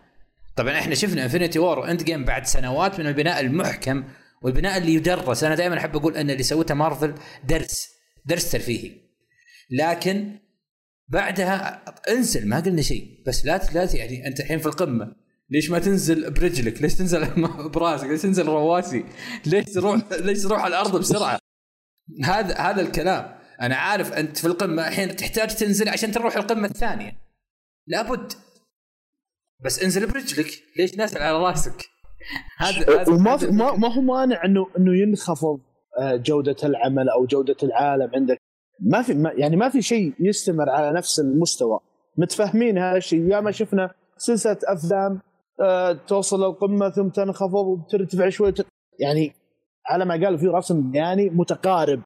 [0.55, 4.03] طبعا إحنا شفنا Infinity War و Endgame بعد سنوات من البناء المحكم
[4.41, 7.13] والبناء اللي يدرس أنا دائما أحب أقول إن اللي سوته مارفل
[7.43, 7.87] درس
[8.25, 8.91] درس ترفيهي
[9.71, 10.39] لكن
[11.07, 15.15] بعدها انزل ما قلنا شيء بس لا لا يعني أنت الحين في القمة
[15.49, 17.27] ليش ما تنزل برجلك؟ ليش تنزل
[17.73, 19.05] براسك؟ ليش تنزل رواسي؟
[19.45, 21.40] ليش تروح ليش تروح على الأرض بسرعة؟
[22.23, 23.35] هذا هذا الكلام.
[23.61, 27.17] أنا عارف أنت في القمة الحين تحتاج تنزل عشان تروح القمة الثانية.
[27.87, 28.33] لابد.
[29.59, 30.63] بس انزل برجلك.
[30.77, 31.89] ليش نازل على راسك؟
[32.57, 35.59] هذا وما في ما, ما هو مانع انه إنه ينخفض
[35.99, 38.37] آه، جودة العمل أو جودة العالم عندك.
[38.79, 41.79] ما في ما يعني ما في شيء يستمر على نفس المستوى.
[42.17, 43.31] متفاهمين هذا الشيء.
[43.31, 45.21] يا ما شفنا سلسلة أفلام
[45.61, 48.53] آه، توصل للقمه ثم تنخفض وترتفع شوي
[48.99, 49.33] يعني
[49.87, 52.01] على ما قال في رسم يعني متقارب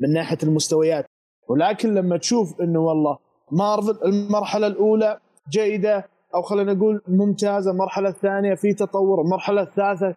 [0.00, 1.06] من ناحية المستويات.
[1.48, 3.18] ولكن لما تشوف إنه والله
[3.52, 10.16] مارفل المرحلة الأولى جيدة أو خلينا نقول ممتازة المرحلة الثانية في تطور المرحلة الثالثة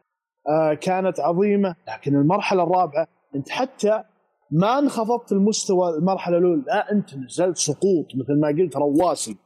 [0.49, 1.75] آه كانت عظيمة.
[1.87, 4.03] لكن المرحلة الرابعة أنت حتى
[4.51, 6.63] ما انخفضت المستوى المرحلة الأولى.
[6.67, 9.37] لا أنت نزلت سقوط مثل ما قلت رواسي.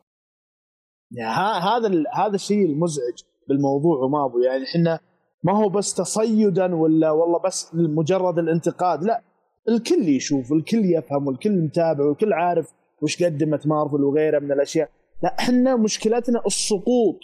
[1.11, 4.39] يعني هذا هذا الشيء المزعج بالموضوع وما أبو.
[4.39, 4.99] يعني إحنا
[5.43, 9.21] ما هو بس تصيدا ولا والله بس مجرد الانتقاد؟ لا
[9.69, 14.89] الكل يشوف الكل يفهم والكل متابع والكل عارف وش قدمت مارفل وغيرها من الأشياء.
[15.23, 17.19] لا إحنا مشكلتنا السقوط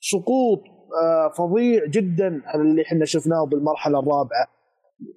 [0.00, 0.60] سقوط
[1.02, 4.46] آه، فظيع جدا على اللي إحنا شفناه بالمرحلة الرابعة.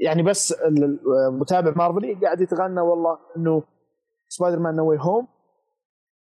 [0.02, 1.00] يعني بس ال-
[1.34, 3.64] المتابع مارفل قاعد يتغنى والله إنه
[4.28, 5.28] سبايدر مان No Home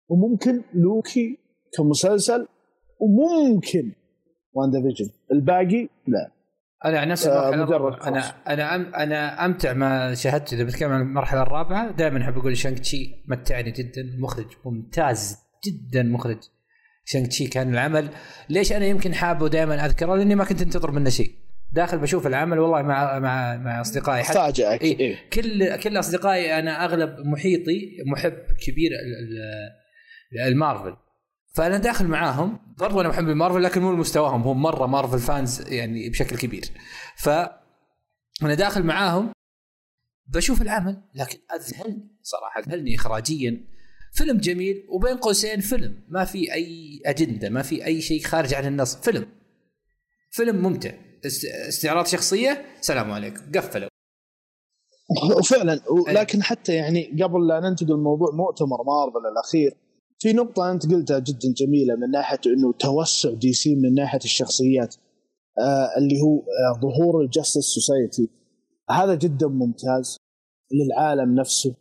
[0.10, 1.38] وممكن لوكي
[1.78, 2.48] كمسلسل
[3.00, 3.92] وممكن
[4.54, 6.32] WandaVision الباقي لا.
[6.86, 8.20] أنا عن نفسي آه، مجرد أنا.
[8.48, 11.92] أنا أم أنا أمتع ما شاهدت إذا بتكلم عن المرحلة الرابعة.
[11.92, 16.38] دائما أحب أقول Shang-Chi متعني جدا مخرج ممتاز جدا مخرج
[17.06, 18.10] Shang-Chi كان العمل.
[18.50, 21.32] ليش أنا يمكن حابه دائما أذكره؟ لأني ما كنت أنتظر منه شيء.
[21.72, 24.24] داخل بشوف العمل والله مع مع مع أصدقائي.
[24.24, 25.16] حتى إيه.
[25.34, 28.34] كل كل أصدقائي أنا أغلب محيطي محب
[28.68, 29.38] كبير ال-
[30.44, 30.96] ال- المارفل.
[31.54, 32.60] فأنا داخل معاهم.
[32.80, 34.42] برضو أنا محب المارفل لكن مو لمستواهم.
[34.42, 36.66] هم مرة مارفل fans يعني بشكل كبير.
[37.18, 37.30] ف
[38.42, 39.32] أنا داخل معاهم.
[40.28, 43.66] بشوف العمل لكن أذهلني صراحة أذهلني اخراجيا.
[44.14, 46.04] فيلم جميل وبين قوسين فيلم.
[46.10, 48.96] ما في أي أجندة ما في أي شيء خارج عن النص.
[48.96, 49.26] فيلم.
[50.32, 50.92] فيلم ممتع.
[51.26, 52.66] است- استعراض شخصية.
[52.82, 53.52] سلام عليكم.
[53.56, 53.90] قفلوا.
[55.38, 56.14] وفعلا إيه.
[56.14, 59.83] لكن حتى يعني قبل لا ننتقل لموضوع مؤتمر مارفل الأخير.
[60.24, 64.96] في نقطة أنت قلتها جدا جميلة من ناحية أنه توسع DC من ناحية الشخصيات
[65.60, 68.30] آه اللي هو آه ظهور ال Justice Society
[68.90, 70.18] هذا جدا ممتاز
[70.72, 71.76] للعالم نفسه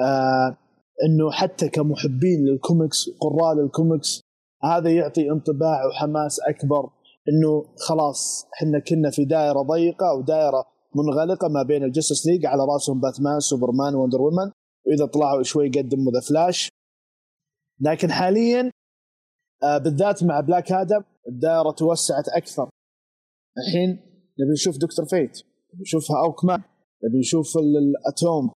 [0.00, 0.56] آه
[1.04, 4.20] إنه حتى كمحبين للكوميكس قراء للكوميكس
[4.64, 6.90] هذا يعطي انطباع وحماس أكبر
[7.28, 12.46] إنه خلاص إحنا كنا في دائرة ضيقة أو دائرة منغلقة ما بين ال Justice League
[12.46, 14.50] على رأسهم باتمان سوبرمان وندر وومن
[14.86, 16.68] واذا طلعوا شوي قدموا The Flash
[17.80, 18.70] لكن حاليا
[19.62, 22.68] آه بالذات مع Black Adam الدائرة توسعت أكثر.
[23.58, 23.90] الحين
[24.40, 25.38] نبي نشوف Doctor Fate
[25.74, 26.62] نبي نشوف Hawkman
[27.04, 28.50] نبي نشوف ال- ال Atom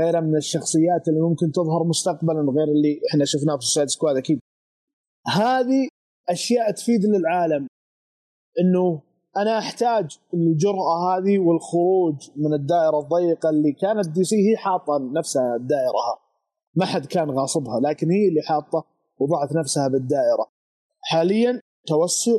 [0.00, 4.40] غيرها من الشخصيات اللي ممكن تظهر مستقبلا غير اللي إحنا شفناه في Suicide Squad أكيد.
[5.26, 5.88] هذه
[6.28, 7.66] أشياء تفيد للعالم.
[8.60, 9.02] إنه
[9.36, 16.29] أنا أحتاج الجرأة هذه والخروج من الدائرة الضيقة اللي كانت DC هي حاطة نفسها دائرها
[16.74, 18.84] ما حد كان غاصبها لكن هي اللي حاطه
[19.18, 20.46] وضعت نفسها بالدائرة.
[21.00, 22.38] حاليا توسع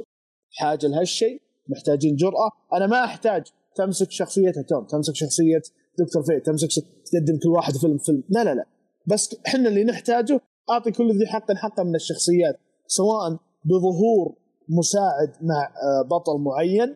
[0.52, 2.50] حاجة لهالشيء محتاجين جرأة.
[2.74, 3.44] أنا ما أحتاج
[3.76, 5.62] تمسك شخصيه توم تمسك شخصية
[6.00, 6.70] دكتور فيت تمسك
[7.12, 8.66] تقدم كل واحد فيلم فيلم لا لا لا.
[9.08, 14.36] بس إحنا اللي نحتاجه أعطي كل ذي حق حقه من الشخصيات سواء بظهور
[14.70, 16.96] مساعد مع آه، بطل معين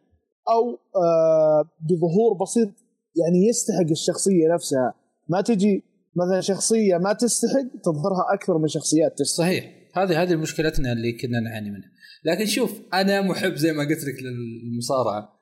[0.50, 2.70] أو آه، بظهور بسيط
[3.16, 4.94] يعني يستحق الشخصية نفسها.
[5.30, 5.84] ما تجي
[6.16, 9.48] مثلا شخصية ما تستحق تظهرها أكثر من شخصيات تستحق.
[9.48, 9.72] صحيح.
[9.96, 11.92] هذه هذه مشكلتنا اللي كنا نعاني منها.
[12.26, 15.36] لكن شوف أنا محب زي ما قلت لك للمصارعة.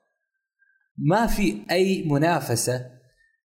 [0.98, 2.90] ما في أي منافسة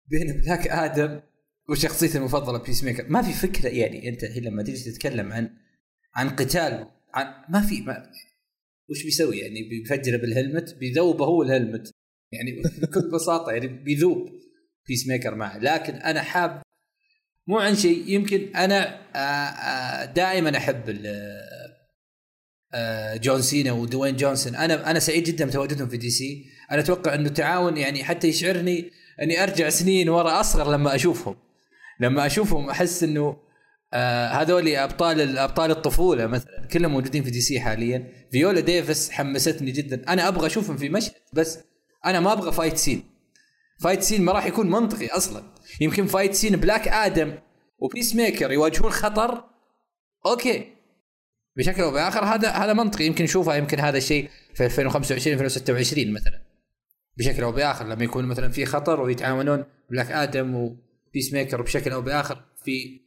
[0.07, 1.21] بين Black Adam
[1.69, 5.51] وشخصيتي المفضلة Peacemaker ما في فكرة يعني أنت لما تيجي تتكلم عن
[6.15, 8.11] عن قتال عن ما في ما
[8.91, 11.93] وش بيسوي؟ يعني بيفجره بال helmet بيذوبه هو ال helmet.
[12.33, 14.29] يعني بكل بساطة يعني بيذوب
[14.89, 15.59] Peacemaker معه.
[15.59, 16.63] لكن أنا حاب
[17.47, 21.01] مو عن شيء يمكن أنا آه، آه، دائما أحب
[22.75, 24.55] آه، جون سينا ودوين جونسون.
[24.55, 26.45] أنا أنا سعيد جدا بتواجدهم في DC.
[26.73, 28.91] أنا أتوقع إنه تعاون يعني حتى يشعرني
[29.23, 31.37] إني أرجع سنين ورا أصغر لما أشوفهم.
[32.01, 33.37] لما أشوفهم أحس إنه
[34.31, 36.69] هذول أبطال أبطال الطفولة مثلا.
[36.73, 38.13] كلهم موجودين في DC حاليا.
[38.33, 40.05] فيولا ديفيس حمستني جدا.
[40.09, 41.59] أنا أبغى أشوفهم في مشهد بس
[42.07, 43.03] أنا ما أبغى fight scene.
[43.81, 45.56] fight scene ما راح يكون منطقي أصلا.
[45.81, 47.39] يمكن fight scene بلاك آدم
[47.79, 49.45] وبيس ميكر يواجهون خطر.
[50.27, 50.73] okay.
[51.57, 53.05] بشكل أو بآخر هذا هذا منطقي.
[53.07, 56.43] يمكن نشوفها يمكن هذا الشيء في 2025 2026 مثلا.
[57.19, 62.03] بشكل أو بآخر لما يكون مثلا في خطر ويتعاونون بلاك آدم وبيس ميكر بشكل أو
[62.03, 63.07] بآخر في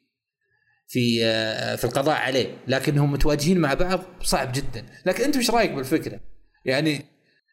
[0.88, 2.58] في آه، في القضاء عليه.
[2.68, 4.86] لكنهم متواجهين مع بعض صعب جدا.
[5.06, 6.20] لكن أنت وش رأيك بالفكرة؟
[6.66, 7.06] يعني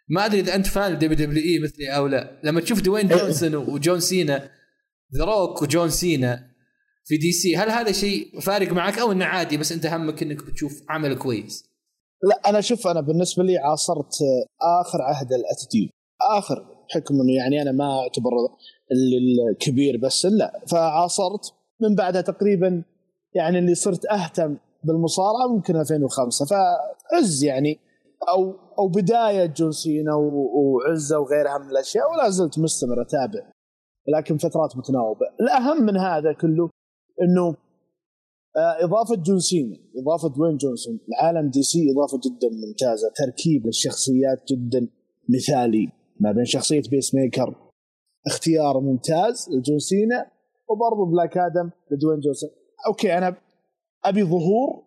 [0.08, 2.40] ما أدري إذا أنت فان دبليو دبليو إي مثلي أو لا.
[2.44, 4.55] لما تشوف دوين جونسون وجون سينا
[5.14, 6.42] The Rock وجون سينا
[7.04, 7.56] في دي سي.
[7.56, 11.64] هل هذا شيء فارق معك؟ أو إنه عادي بس أنت همك إنك بتشوف عمل كويس.
[12.28, 14.14] لا أنا شوف أنا بالنسبة لي عاصرت
[14.80, 15.88] آخر عهد ال Attitude.
[16.38, 16.54] آخر
[16.88, 18.30] بحكم انه يعني أنا ما أعتبر
[18.92, 20.62] ال- الكبير بس لا.
[20.70, 22.82] فعاصرت من بعدها تقريبا
[23.34, 27.78] يعني اللي صرت أهتم بالمصارعة ممكن 2005 فعز يعني
[28.28, 33.50] أو أو بداية جون سينا وعزه وغيرها من الأشياء ولا زلت مستمر أتابع.
[34.08, 35.26] لكن فترات متناوبة.
[35.40, 36.70] الأهم من هذا كله
[37.22, 37.56] إنه
[38.56, 40.98] آه، إضافة جون سينا إضافة دوين جونسون.
[41.08, 44.88] لعالم دي سي إضافة جدا ممتازة تركيب الشخصيات جدا
[45.28, 47.54] مثالي ما بين شخصية بيس ميكر.
[48.26, 50.30] اختيار ممتاز لجون سينا
[50.68, 52.50] وبرضه بلاك آدم لدوين جونسون.
[52.86, 53.36] okay أنا
[54.04, 54.82] أبي ظهور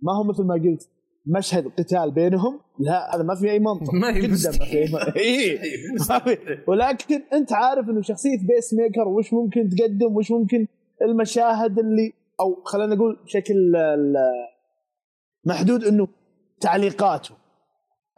[0.00, 0.88] ما هو مثل ما قلت
[1.26, 3.94] مشهد قتال بينهم لا هذا ما في أي منطق.
[3.94, 5.16] ما جدا ما في أي منطق.
[5.26, 5.58] إيه.
[6.10, 6.38] ما في.
[6.68, 10.66] ولكن أنت عارف إنه شخصية بيس ميكر وش ممكن تقدم وش ممكن
[11.02, 13.54] المشاهد اللي أو خلينا نقول بشكل
[15.46, 16.08] محدود إنه
[16.60, 17.34] تعليقاته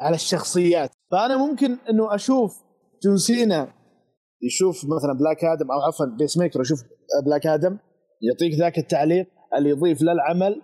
[0.00, 0.90] على الشخصيات.
[1.10, 2.62] فأنا ممكن إنه أشوف
[3.04, 3.68] جون سينا
[4.42, 6.78] يشوف مثلا بلاك آدم أو عفوا بيس ميكر يشوف
[7.26, 7.78] بلاك آدم
[8.22, 10.62] يعطيك ذاك التعليق اللي يضيف للعمل.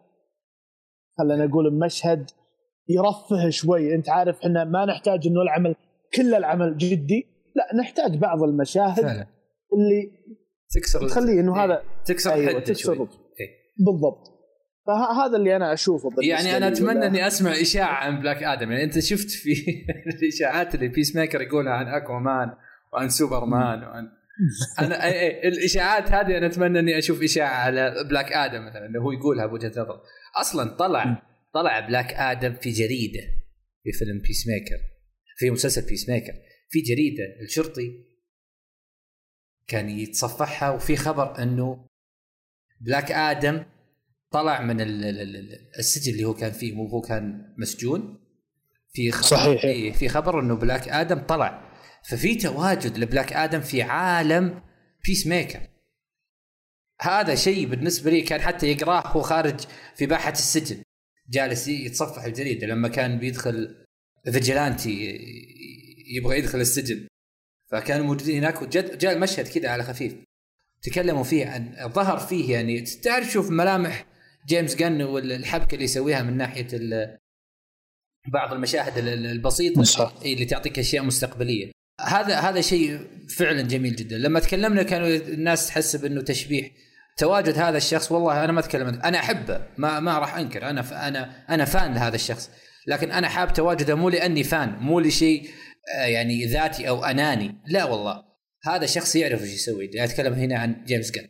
[1.19, 2.31] خلينا نقول المشهد
[2.89, 5.75] يرفه شوي انت عارف إحنا ما نحتاج إنه العمل
[6.15, 9.27] كل العمل جدي لا نحتاج بعض المشاهد فعلا
[9.73, 10.11] اللي
[10.75, 13.09] تكسر تخليه إنه هذا تكسر أيوه الحد تكسر شوي.
[13.41, 13.49] إيه.
[13.87, 14.33] بالضبط
[14.87, 16.69] فهذا اللي أنا أشوفه بالنسبة يعني أنا.
[16.69, 19.53] أتمنى إني أسمع إشاعة عن بلاك آدم يعني أنت شفت في
[20.23, 22.51] الإشاعات اللي بيس ميكر يقولها عن اكوا مان
[22.93, 24.09] وعن سوبر مان وعن
[24.79, 29.01] أنا أي أي الإشاعات هذه أنا أتمنى إني أشوف إشاعة على بلاك آدم مثلا إنه
[29.03, 30.01] هو يقولها بوجهه نظر.
[30.41, 31.23] أصلا طلع
[31.55, 33.21] طلع بلاك آدم في جريدة
[33.85, 34.83] في فيلم بيس ميكر
[35.37, 36.33] في مسلسل بيس ميكر
[36.69, 38.05] في جريدة الشرطي
[39.67, 41.87] كان يتصفحها وفي خبر إنه
[42.81, 43.65] بلاك آدم
[44.31, 48.19] طلع من ال- ال- ال- السجن اللي هو كان فيه مو هو كان مسجون.
[48.95, 49.65] في خبر صحيح.
[49.65, 51.72] إيه في خبر إنه بلاك آدم طلع
[52.09, 54.63] ففي تواجد لبلاك آدم في عالم
[55.07, 55.61] بيس ميكر
[57.01, 59.61] هذا شيء بالنسبة لي كان حتى يقراه هو خارج
[59.97, 60.83] في باحة السجن.
[61.31, 63.85] جالس يتصفح الجريده لما كان بيدخل
[64.33, 65.19] فيجيلانتي
[66.17, 67.07] يبغى يدخل السجن.
[67.71, 70.15] فكانوا موجودين هناك وجاء جاء المشهد كذا على خفيف.
[70.83, 74.07] تكلموا فيه عن ظهر فيه يعني تعرف شوف ملامح
[74.49, 76.67] جيمس جن والحبكة اللي يسويها من ناحية
[78.33, 79.81] بعض المشاهد ال- ال- البسيطة.
[80.25, 81.72] إيه اللي تعطيك أشياء مستقبلية.
[82.03, 83.01] هذا هذا شيء
[83.37, 84.19] فعلا جميل جدا.
[84.19, 86.71] لما تكلمنا كانوا الناس تحسب انه تشبيح
[87.17, 88.89] تواجد هذا الشخص والله أنا ما أتكلم.
[88.89, 89.67] أنا أحبه.
[89.79, 90.71] ما ما راح أنكر.
[90.71, 92.51] أنا أنا أنا فان لهذا الشخص.
[92.87, 95.51] لكن أنا حاب تواجده مو لأني فان مو لشيء
[95.99, 97.55] آه، يعني ذاتي أو أناني.
[97.67, 98.23] لا والله.
[98.65, 99.91] هذا شخص يعرف إيش يسوي.
[99.95, 101.29] يعني أتكلم هنا عن جيمس جن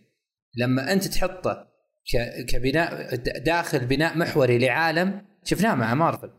[0.57, 1.73] لما أنت تحطه
[2.49, 3.15] كبناء
[3.47, 6.31] داخل بناء محوري لعالم شفناه مع مارفل.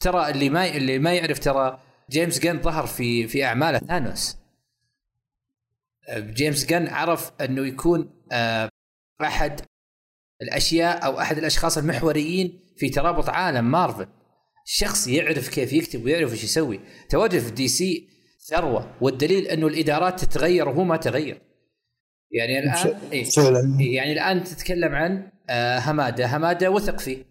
[0.00, 4.36] ترى اللي ما اللي ما يعرف ترى جيمس جن ظهر في في اعمال ثانوس.
[6.16, 8.68] جيمس جن عرف أنه يكون آه،
[9.22, 9.60] أحد
[10.42, 14.06] الأشياء أو أحد الأشخاص المحوريين في ترابط عالم مارفل.
[14.64, 16.80] شخص يعرف كيف يكتب ويعرف إيش يسوي.
[17.08, 18.08] تواجد في دي سي
[18.48, 21.42] ثروة والدليل أنه الإدارات تتغير وهو ما تغير.
[22.32, 26.36] يعني الآن إيه يعني الآن تتكلم عن آه، همادة.
[26.36, 27.24] همادة وثق فيه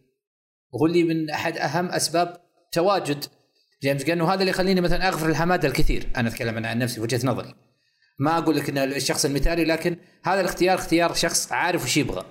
[0.71, 2.37] وهو اللي من أحد أهم أسباب
[2.71, 3.25] تواجد
[3.83, 6.07] جيمس جن وهذا اللي يخليني مثلا أغفر الحماده الكثير.
[6.17, 7.55] أنا أتكلم عن نفسي وجهة نظري.
[8.19, 12.25] ما أقول لك إن الشخص المثالي لكن هذا الاختيار اختيار شخص عارف وش يبغى.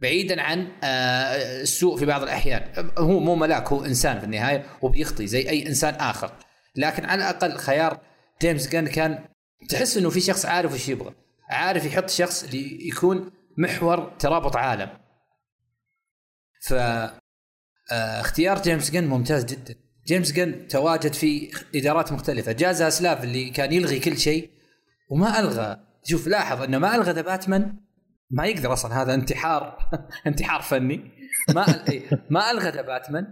[0.00, 2.90] بعيدا عن آه، السوء في بعض الأحيان.
[2.98, 6.32] هو مو ملاك هو إنسان في النهاية وبيخطي زي أي إنسان آخر.
[6.76, 8.00] لكن على الأقل خيار
[8.42, 9.24] جيمس جن كان
[9.68, 11.14] تحس إنه في شخص عارف وش يبغى.
[11.50, 14.90] عارف يحط شخص اللي يكون محور ترابط عالم.
[16.62, 16.72] ف
[17.92, 19.74] آه، اختيار جيمس جن ممتاز جدا.
[20.08, 22.52] جيمس جن تواجد في إدارات مختلفة.
[22.52, 24.50] جا زاسلاف اللي كان يلغي كل شيء
[25.10, 25.76] وما ألغى.
[26.04, 27.76] شوف لاحظ أنه ما ألغى The Batman.
[28.30, 29.78] ما يقدر أصلا هذا انتحار
[30.26, 31.10] انتحار فني.
[31.54, 33.26] ما إيه، ما ألغى The Batman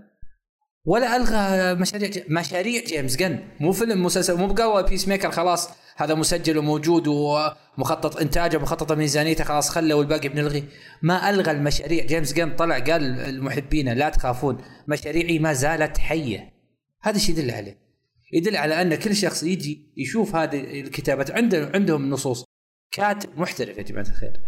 [0.84, 3.38] ولا ألغى مشاريع مشاريع جيمس جن.
[3.60, 5.68] مو فيلم مسلسل مو بقوة بيس ميكر خلاص.
[5.96, 10.64] هذا مسجل وموجود ومخطط إنتاجه مخطط ميزانيته خلاص خله والباقي بنلغي.
[11.02, 12.04] ما ألغى المشاريع.
[12.04, 14.58] جيمس جن طلع قال المحبين لا تخافون.
[14.88, 16.55] مشاريعي ما زالت حية.
[17.06, 17.78] هذا الشيء يدل عليه.
[18.32, 22.44] يدل على أن كل شخص يجي يشوف هذه الكتابه عنده عندهم نصوص.
[22.92, 24.40] كاتب محترف يا جماعة الخير.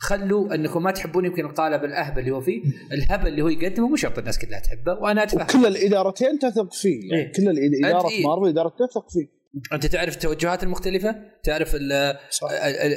[0.00, 3.96] خلوا أنكم ما تحبون يمكن القالب الأهبل اللي هو فيه الهبل اللي هو يقدمه مو
[3.96, 7.00] شرط الناس كلها تحبه وأنا اتفهم كل الإدارتين تثق فيه.
[7.10, 7.32] يعني إيه.
[7.32, 9.26] كل الإد- إدارة إيه؟ مارفل إدارة تثق فيه.
[9.72, 11.76] أنت تعرف التوجهات المختلفة؟ تعرف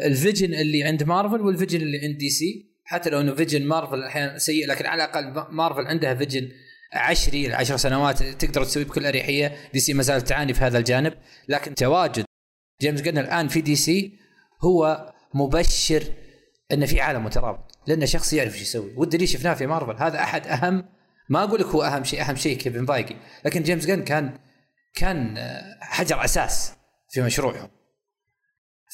[0.06, 3.66] ال vision اللي عند مارفل وال vision اللي عند دي سي؟ حتى لو إنه vision
[3.68, 6.50] مارفل أحيانا سيء لكن على الأقل مارفل عندها vision
[6.94, 9.58] عشري العشر سنوات تقدر تسويه بكل أريحية.
[9.74, 11.14] دي سي ما زالت تعاني في هذا الجانب.
[11.48, 12.26] لكن تواجد
[12.82, 14.20] جيمس جن الآن في دي سي
[14.64, 16.04] هو مبشر
[16.72, 18.94] ان في عالم مترابط لأنه شخص يعرف إيش يسوي.
[18.98, 20.04] والدليل شفناه في مارفل.
[20.04, 20.86] هذا أحد أهم
[21.30, 23.16] ما أقول لك هو أهم شيء أهم شيء كيفن فايجي
[23.46, 24.40] لكن جيمس جن كان
[24.96, 25.38] كان
[25.82, 26.74] حجر أساس
[27.10, 27.70] في مشروعهم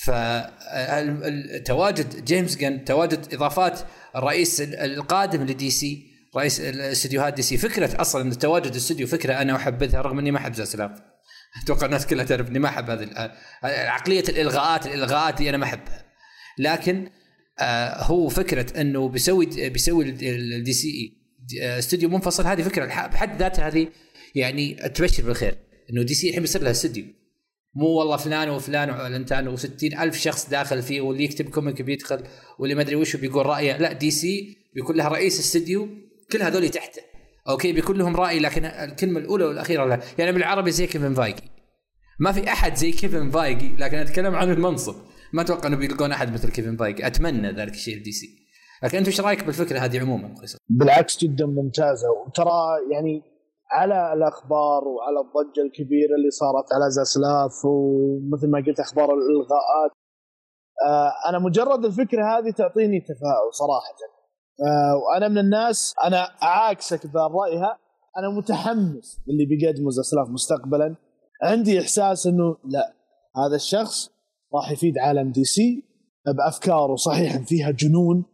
[0.04, 3.80] فتواجد جيمس جن تواجد إضافات
[4.16, 9.34] الرئيس ال- القادم لدي سي رئيس الاستديوهات دي سي فكرة أصلا إن تواجد الاستوديو فكرة
[9.34, 10.92] أنا أحبذها رغم إني ما أحب زاسلاف
[11.64, 13.32] أتوقع الناس كلها تعرف إني ما أحب هذه
[13.64, 16.06] عقلية الإلغاءات الإلغاءات دي أنا ما أحبها.
[16.60, 17.10] لكن
[17.60, 21.26] آه هو فكرة إنه بيسوي بيسوي ال DCE
[21.80, 23.88] استوديو منفصل هذه فكرة بحد ذاتها هذه
[24.36, 25.58] يعني تبشر بالخير.
[25.90, 27.06] إنه DC الحين بيصير لها استوديو
[27.76, 32.24] مو والله فلان وفلان وعلنتان و60 ألف شخص داخل فيه واللي يكتب comic بيدخل
[32.60, 33.78] واللي ما أدري وش بيقول رأيه.
[33.78, 37.02] لا DC بيكون لها رئيس استديو كل هذول تحته.
[37.50, 40.00] أوكي بيكون لهم رأي لكن الكلمة الأولى والأخيرة لا.
[40.18, 41.44] يعني بالعربي زي كيفن فايجي.
[42.20, 44.96] ما في أحد زي كيفن فايجي لكن أتكلم عن المنصب.
[45.34, 47.08] ما أتوقع إنه بيلقون أحد مثل كيفن فايجي.
[47.08, 48.28] أتمنى ذلك الشيء DC.
[48.84, 50.36] لكن أنت إيش رأيك بالفكرة هذه عموما؟
[50.70, 52.12] بالعكس جدا ممتازة.
[52.12, 52.52] وترى
[52.92, 53.22] يعني
[53.72, 59.92] على الأخبار وعلى الضجة الكبيرة اللي صارت على زاسلاف ومثل ما قلت أخبار الإلغاءات
[60.86, 64.15] آه أنا مجرد الفكرة هذه تعطيني تفاؤل صراحة.
[64.62, 67.78] آه وأنا من الناس أنا عاكسك برايها
[68.18, 70.96] أنا متحمس اللي بيقدمه زاسلاف مستقبلا.
[71.44, 72.94] عندي إحساس إنه لا
[73.38, 74.10] هذا الشخص
[74.56, 75.84] راح يفيد عالم دي سي
[76.38, 78.26] بأفكاره صحيح فيها جنون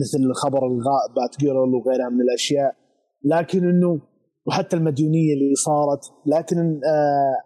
[0.00, 2.76] مثل خبر الغاء بات جيرل وغيرها من الأشياء.
[3.24, 4.00] لكن إنه
[4.46, 6.00] وحتى المديونية اللي صارت.
[6.26, 7.36] لكن آه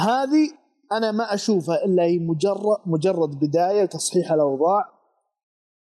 [0.00, 0.48] هذه
[0.92, 4.84] أنا ما أشوفها إلا هي مجرد مجرد بداية لتصحيح الأوضاع.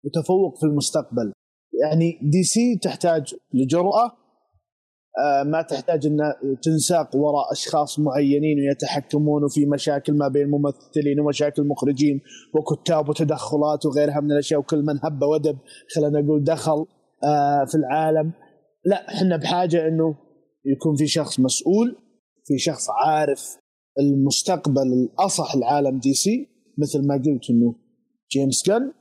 [0.06, 1.34] وتفوق في المستقبل.
[1.82, 4.12] يعني DC تحتاج لجرأة
[5.26, 6.18] آه ما تحتاج إن
[6.64, 12.22] تنساق وراء أشخاص معينين ويتحكمون في مشاكل ما بين ممثلين ومشاكل مخرجين
[12.56, 15.58] وكتاب وتدخلات وغيرها من الأشياء وكل من هب ودب
[15.96, 16.86] خلينا نقول دخل
[17.24, 18.32] آه في العالم.
[18.86, 20.16] لا إحنا بحاجة إنه
[20.66, 21.96] يكون في شخص مسؤول
[22.46, 23.58] في شخص عارف
[24.00, 26.48] المستقبل الأصح العالم DC
[26.78, 27.76] مثل ما قلت إنه
[28.32, 28.92] جيمس جن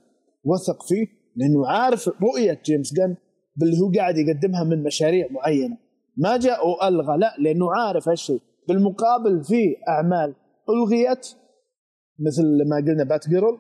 [0.45, 3.16] وثق فيه لأنه عارف رؤية جيمس جن
[3.57, 5.76] باللي هو قاعد يقدمها من مشاريع معينة.
[6.16, 8.40] ما جاء وألغى لا لأنه عارف هالشيء.
[8.68, 10.34] بالمقابل في أعمال
[10.70, 11.26] ألغيت
[12.20, 13.59] مثل ما قلنا Batgirl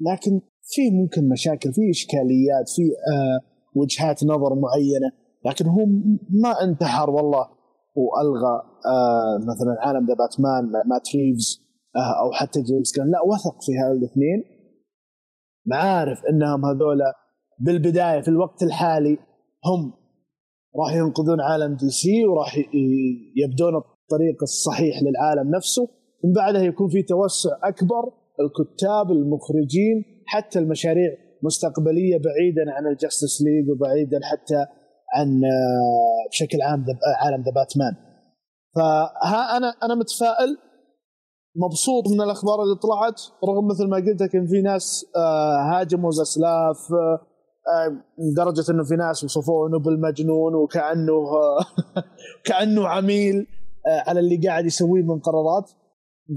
[0.00, 3.40] لكن في ممكن مشاكل في إشكاليات في آه
[3.74, 5.12] وجهات نظر معينة.
[5.46, 5.86] لكن هو
[6.42, 7.46] ما انتحر والله
[7.94, 11.64] وألغى آه مثلا عالم The Batman مات ريفز
[11.96, 14.53] آه أو حتى جيمس جن لا وثق في هذول الاثنين.
[15.72, 17.12] عارف إنهم هذولا
[17.58, 19.18] بالبداية في الوقت الحالي
[19.64, 19.92] هم
[20.80, 22.56] راح ينقذون عالم DC وراح
[23.36, 25.88] يبدون الطريق الصحيح للعالم نفسه.
[26.24, 31.10] من بعدها يكون في توسع أكبر الكتاب المخرجين حتى المشاريع
[31.42, 34.66] مستقبلية بعيدا عن ال Justice League وبعيدا حتى
[35.14, 35.40] عن
[36.30, 36.84] بشكل عام
[37.24, 37.92] عالم ذا باتمان
[38.76, 40.56] فها أنا أنا متفائل
[41.56, 45.06] مبسوط من الأخبار اللي طلعت رغم مثل ما قلت لك ان في ناس
[45.72, 46.78] هاجموا زسلاف
[48.18, 51.24] لدرجة إنه في ناس وصفوه إنه بالمجنون وكأنه
[52.46, 53.46] كأنه عميل
[53.86, 55.70] على اللي قاعد يسويه من قرارات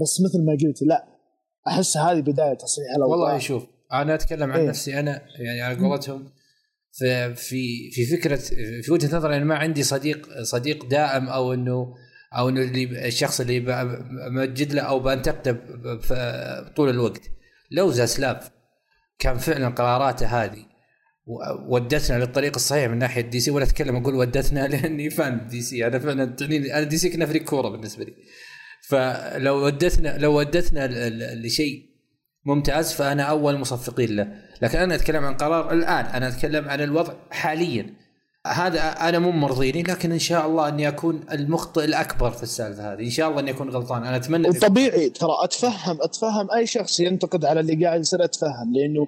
[0.02, 1.04] بس مثل ما قلت لا
[1.68, 5.88] أحس هذه بداية تصحيح الأوضاع والله شوف أنا أتكلم عن إيه؟ نفسي أنا يعني على
[5.88, 6.28] قولتهم
[6.92, 8.36] في في في فكرة
[8.82, 11.94] في وجهة نظري أنا ما عندي صديق صديق دائم أو إنه
[12.36, 15.60] أو إنه اللي الشخص اللي بمجد له أو بنتقده
[16.76, 17.30] طول الوقت.
[17.70, 18.50] لو زاسلاف
[19.18, 20.64] كان فعلا قراراته هذه.
[21.68, 26.24] ودتنا للطريق الصحيح من ناحية DC ولا أتكلم أقول ودتنا لأني fan DC أنا فعلا
[26.24, 28.14] تعنيني أنا DC كأنها فريق كوره بالنسبة لي.
[28.88, 30.88] فلو ودتنا لو ودتنا
[31.34, 31.88] لشيء
[32.44, 34.32] ممتاز فأنا أول مصفقين له.
[34.62, 36.04] لكن أنا أتكلم عن قرار الآن.
[36.04, 37.94] أنا أتكلم عن الوضع حاليا.
[38.48, 43.00] هذا أنا مو مرضيني لكن إن شاء الله إني أكون المخطئ الأكبر في السالفة هذه.
[43.00, 44.04] إن شاء الله إني أكون غلطان.
[44.04, 49.06] أنا أتمنى وطبيعي ترى أتفهم أتفهم أي شخص ينتقد على اللي قاعد يصير أتفهم لأنه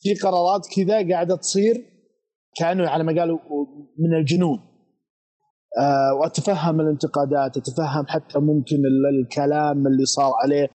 [0.00, 1.84] في قرارات كذا قاعدة تصير
[2.56, 3.38] كانوا على ما قالوا
[3.98, 4.58] من الجنون.
[5.80, 8.76] أه وأتفهم الانتقادات أتفهم حتى ممكن
[9.22, 10.68] الكلام اللي صار عليه.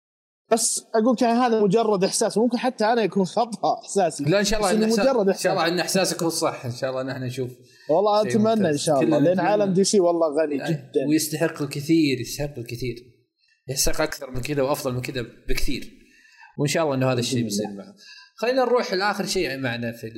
[0.53, 4.61] بس أقول كان هذا مجرد إحساس ممكن حتى أنا يكون خطأ إحساسي لا إن شاء
[4.61, 7.51] الله إن مجرد إن شاء الله إن إحساسك هو الصح إن شاء الله نحن نشوف
[7.91, 11.07] والله أتمنى إن شاء الله لأن عالم دي سي والله غني يعني جدا.
[11.09, 12.97] ويستحق الكثير يستحق الكثير.
[13.69, 15.91] يستحق أكثر من كذا وأفضل من كذا بكثير.
[16.59, 17.95] وإن شاء الله إنه هذا الشيء بيصير معه
[18.37, 20.11] خلينا نروح لآخر شيء معنا في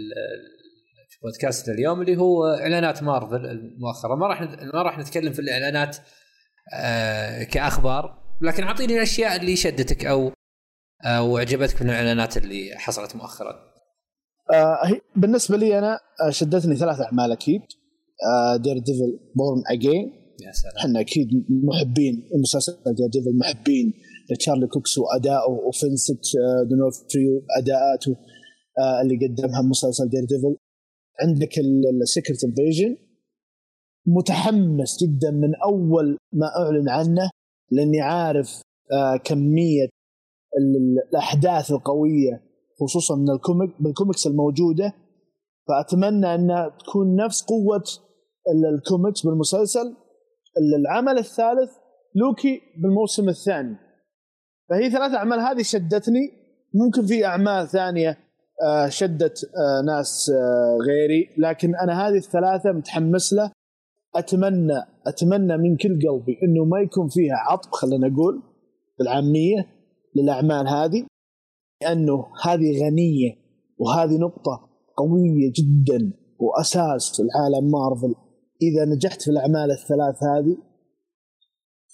[1.09, 4.43] في بودكاستنا اليوم اللي هو إعلانات مارفل المؤخره ما راح
[4.75, 5.97] ما راح نتكلم في الإعلانات
[6.75, 8.18] آه كأخبار.
[8.43, 10.33] لكن اعطيني الاشياء اللي شدتك أو
[11.05, 13.69] أو عجبتك من الاعلانات اللي حصلت مؤخرا.
[14.53, 15.99] آه بالنسبة لي أنا
[16.31, 17.61] شدتني ثلاث أعمال أكيد.
[18.27, 20.13] آه Daredevil Born Again
[20.47, 20.75] يا سلام.
[20.79, 23.93] إحنا أكيد محبين مسلسل Daredevil محبين
[24.31, 28.17] لتشارلي كوكس وادائه وفنسنت آه دونوفريو اداءاته
[28.79, 30.57] آه اللي قدمها مسلسل Daredevil
[31.21, 31.59] عندك
[32.03, 32.97] ال Secret Invasion
[34.07, 37.31] متحمس جدا من أول ما أعلن عنه.
[37.71, 38.63] لأني عارف
[38.93, 39.89] آه كمية
[41.13, 42.49] الأحداث القوية
[42.81, 44.93] خصوصا من ال comic بال comics الموجودة.
[45.69, 47.83] فأتمنى انها تكون نفس قوة
[48.75, 49.97] الكوميكس بالمسلسل.
[50.79, 51.71] العمل الثالث
[52.15, 53.77] لوكي بالموسم الثاني.
[54.71, 56.31] فهي ثلاث أعمال هذه شدتني.
[56.75, 58.19] ممكن في أعمال ثانية
[58.63, 60.31] آه، شدت آه، ناس
[60.87, 61.35] غيري.
[61.39, 63.53] لكن أنا هذه الثلاثة متحمس له.
[64.19, 68.43] أتمنى أتمنى من كل قلبي إنه ما يكون فيها عطب خلينا نقول
[68.99, 69.67] بالعامية
[70.17, 71.07] للأعمال هذه
[71.83, 73.31] لأنه هذه غنية
[73.79, 78.15] وهذه نقطة قوية جدا وأساس في العالم مارفل.
[78.63, 80.57] إذا نجحت في الأعمال الثلاث هذه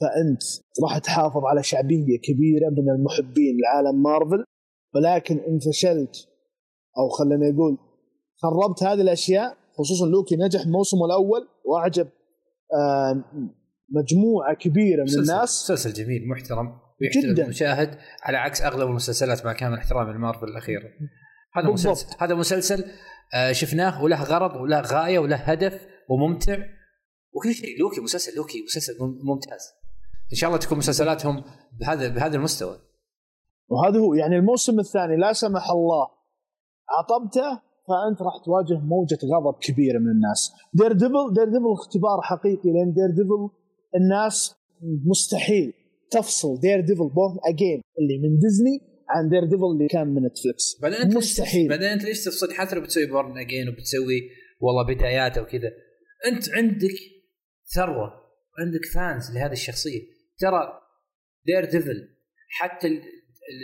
[0.00, 0.42] فأنت
[0.82, 4.44] راح تحافظ على شعبية كبيرة من المحبين لعالم مارفل.
[4.94, 6.28] ولكن ان فشلت
[6.98, 7.78] أو خلينا نقول
[8.42, 12.08] خربت هذه الأشياء خصوصا لوكي نجح موسمه الأول وأعجب
[12.74, 13.24] آه،
[13.88, 15.70] مجموعة كبيرة من الناس.
[15.70, 17.44] مسلسل جميل محترم ويحترم جداً.
[17.44, 20.88] المشاهد على عكس أغلب المسلسلات مع كامل احترامي لمارفل الاخيره
[21.54, 21.90] هذا بالضبط.
[21.92, 22.84] مسلسل هذا مسلسل
[23.34, 26.58] آه، شفناه وله غرض وله غاية وله هدف وممتع.
[27.32, 29.60] وكل شيء لوكي مسلسل لوكي مسلسل مم- ممتاز.
[30.32, 31.44] إن شاء الله تكون مسلسلاتهم
[31.80, 32.78] بهذا بهذا المستوى.
[33.68, 36.08] وهذا هو يعني الموسم الثاني لا سمح الله
[36.98, 40.52] عطبته فأنت راح تواجه موجة غضب كبيرة من الناس.
[40.74, 43.48] Daredevil Daredevil اختبار حقيقي لأن Daredevil
[43.96, 44.54] الناس
[45.06, 45.72] مستحيل
[46.10, 51.14] تفصل Daredevil Born Again اللي من ديزني عن Daredevil اللي كان من Netflix بعدين أنت
[51.14, 51.68] ليش- مستحيل.
[51.68, 54.20] بعدين أنت ليش تفصل؟ حتى لو بتسوي Born Again وبتسوي
[54.60, 55.70] والله بداياته وكذا.
[56.26, 56.94] أنت عندك
[57.74, 58.12] ثروة
[58.58, 60.00] عندك fans لهذه الشخصية.
[60.38, 60.72] ترى
[61.46, 62.08] Daredevil
[62.48, 63.02] حتى ال-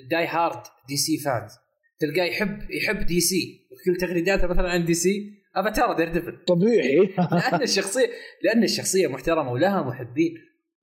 [0.04, 1.52] ال die hard DC fans
[2.00, 5.40] تلقاه يحب يحب DC كل تغريداته مثلا عن DC
[5.76, 6.96] ترى Daredevil طبيعي.
[7.50, 8.06] لأن الشخصيه
[8.44, 10.34] لأن الشخصية محترمة ولها محبين.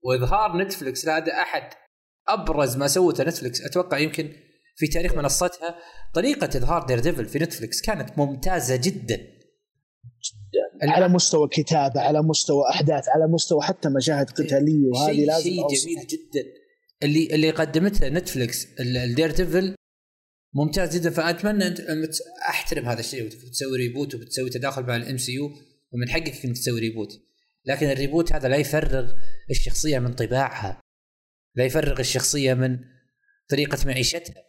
[0.02, 1.62] وإظهار Netflix لهذا أحد
[2.28, 4.32] أبرز ما سوته Netflix أتوقع يمكن
[4.76, 5.78] في تاريخ منصتها
[6.14, 9.20] طريقة إظهار Daredevil في Netflix كانت ممتازة جدا.
[10.82, 15.68] على مستوى كتابة على مستوى أحداث على مستوى حتى مشاهد قتالية وهذه شيء لازم شيء.
[15.68, 16.44] جميل جدا.
[17.02, 19.74] اللي اللي قدمته Netflix ال- ال Daredevil
[20.54, 21.10] ممتاز جدا.
[21.10, 21.80] فأتمنى انت
[22.48, 23.26] أحترم هذا الشيء.
[23.26, 25.50] وتسوي reboot وبتسوي تداخل مع ال MCU
[25.92, 27.12] ومن حقك إنك تسوي reboot
[27.64, 29.12] لكن ال reboot هذا لا يفرغ
[29.50, 30.80] الشخصية من طباعها.
[31.54, 32.78] لا يفرغ الشخصية من
[33.48, 34.44] طريقة معيشتها.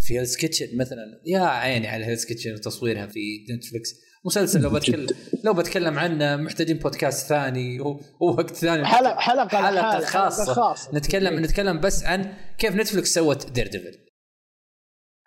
[0.00, 1.22] في Hell's Kitchen مثلا.
[1.26, 3.20] يا عيني على Hell's Kitchen وتصويرها في
[3.56, 3.94] Netflix
[4.24, 5.06] مسلسل لو بتكلم
[5.44, 7.80] لو بتكلم عنه محتاجين بودكاست ثاني.
[8.20, 8.84] ووقت ثاني.
[8.84, 10.54] حلقه حلقه حلقة لحالها، خاصة.
[10.54, 10.94] خاصة.
[10.94, 14.03] نتكلم نتكلم بس عن كيف Netflix سوت Daredevil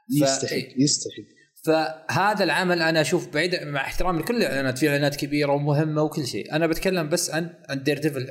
[0.09, 6.03] يستحق يستحق فهذا العمل أنا أشوف بعيد مع احترامي لكل الإعلانات في إعلانات كبيرة ومهمة
[6.03, 6.55] وكل شيء.
[6.55, 8.27] أنا بتكلم بس عن عن Daredevil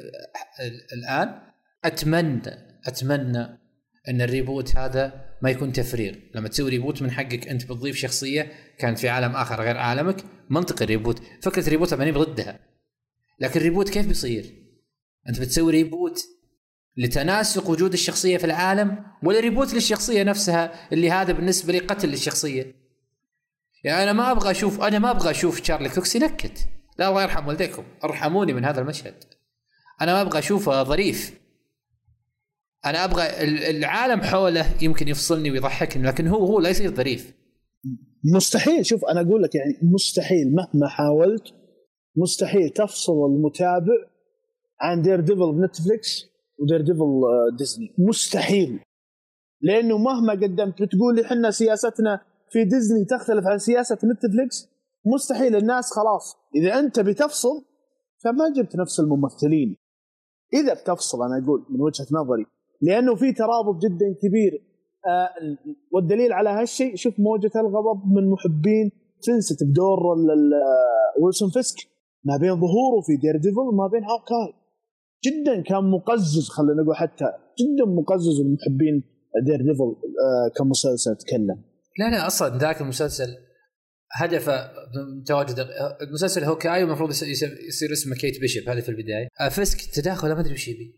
[0.92, 1.40] الآن.
[1.84, 2.40] أتمنى
[2.86, 3.58] أتمنى
[4.08, 6.14] إن ال reboot هذا ما يكون تفريغ.
[6.34, 10.84] لما تسوي reboot من حقك أنت بتضيف شخصية كانت في عالم آخر غير عالمك منطقي
[10.84, 11.22] ال reboot.
[11.42, 12.60] فكرة ال reboot ماني ضدها
[13.40, 14.44] لكن ال reboot كيف بيصير؟
[15.28, 16.24] أنت بتسوي reboot
[16.96, 22.74] لتناسق وجود الشخصية في العالم ولا reboot للشخصية نفسها اللي هذا بالنسبة لي قتل للشخصية.
[23.84, 26.68] يعني أنا ما أبغى أشوف أنا ما أبغى أشوف شارلي كوكس ينكت.
[26.98, 27.84] لا الله يرحم والديكم.
[28.04, 29.14] ارحموني من هذا المشهد.
[30.00, 31.40] أنا ما أبغى أشوفه ظريف.
[32.86, 37.34] أنا أبغى ال- العالم حوله يمكن يفصلني ويضحكني لكن هو هو لا يصير ظريف.
[38.34, 38.86] مستحيل.
[38.86, 40.54] شوف أنا أقول لك يعني مستحيل.
[40.54, 41.54] مهما حاولت
[42.16, 43.94] مستحيل تفصل المتابع
[44.80, 47.94] عن Daredevil بنتفليكس و Daredevil آه، ديزني.
[47.98, 48.80] مستحيل.
[49.60, 54.68] لأنه مهما قدمت بتقول لي إحنا سياستنا في ديزني تختلف عن سياسة نتفليكس؟
[55.14, 55.56] مستحيل.
[55.56, 56.36] الناس خلاص.
[56.56, 57.64] إذا أنت بتفصل
[58.24, 59.76] فما جبت نفس الممثلين.
[60.54, 62.46] إذا بتفصل أنا أقول من وجهة نظري
[62.80, 64.62] لأنه في ترابط جدا كبير.
[65.06, 65.28] آه
[65.92, 68.90] والدليل على هالشيء شوف موجة الغضب من محبين
[69.22, 71.76] تنست بدور آه، ويلسون فيسك.
[72.24, 74.65] ما بين ظهوره في Daredevil وما بين Hawkeye
[75.26, 77.24] جدا كان مقزز خلينا نقول حتى
[77.60, 79.02] جدا مقزز لمحبين
[79.46, 81.64] Daredevil آه كمسلسل اتكلم
[81.98, 83.36] لا لا أصلا ذاك المسلسل
[84.12, 85.66] هدفه من تواجد
[86.02, 89.28] المسلسل Hawkeye المفروض يصير, اسمه Kate Bishop هذه في البداية.
[89.40, 90.94] آه، فيسك تداخل ما أدري وش يبي.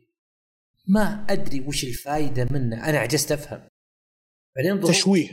[0.88, 3.68] ما أدري وش الفائده منه أنا عجزت أفهم.
[4.56, 5.30] بعدين تشويه.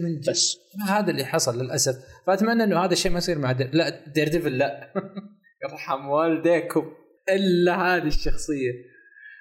[0.00, 0.20] من.
[0.28, 0.56] بس.
[0.88, 1.96] هذا اللي حصل للأسف.
[2.26, 4.92] فأتمنى إنه هذا الشيء ما يصير مع دير لا Daredevil لا.
[5.62, 6.92] يرحم والديكم.
[7.28, 8.72] إلا هذه الشخصية.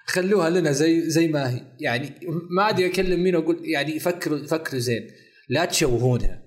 [0.05, 1.61] خلوها لنا زي زي ما هي.
[1.79, 2.11] يعني
[2.57, 5.07] ما أدري أكلم مين وأقول يعني فكروا فكروا زين.
[5.49, 6.43] لا تشوهونها.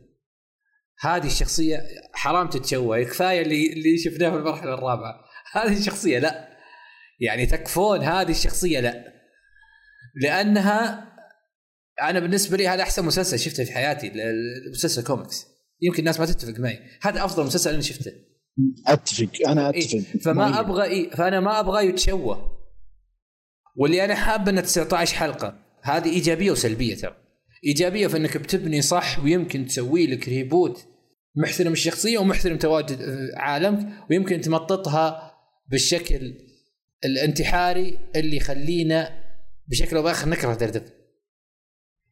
[1.00, 3.02] هذه الشخصية حرام تتشوه.
[3.02, 5.24] كفاية اللي اللي شفناه في المرحلة الرابعة.
[5.52, 6.56] هذه الشخصية لا.
[7.20, 9.12] يعني تكفون هذه الشخصية لا.
[10.22, 11.12] لأنها
[12.02, 14.12] أنا بالنسبة لي هذا أحسن مسلسل شفته في حياتي
[14.70, 15.46] مسلسل كوميكس.
[15.82, 16.80] يمكن الناس ما تتفق معي.
[17.02, 18.12] هذا أفضل مسلسل أنا شفته.
[18.86, 20.56] أتفق أنا إيه، أتفق فما مؤيد.
[20.58, 22.56] أبغى إيه فأنا ما أبغى يتشوه.
[23.76, 27.16] واللي أنا حاب إنه 19 حلقة هذه إيجابية وسلبية ترى.
[27.64, 30.86] إيجابية في إنك بتبني صح ويمكن تسوي لك reboot
[31.36, 32.98] محترم الشخصية ومحترم تواجد
[33.36, 35.34] عالمك ويمكن تمططها
[35.70, 36.34] بالشكل
[37.04, 39.22] الانتحاري اللي يخلينا
[39.68, 40.92] بشكل أو بآخر نكره Daredevil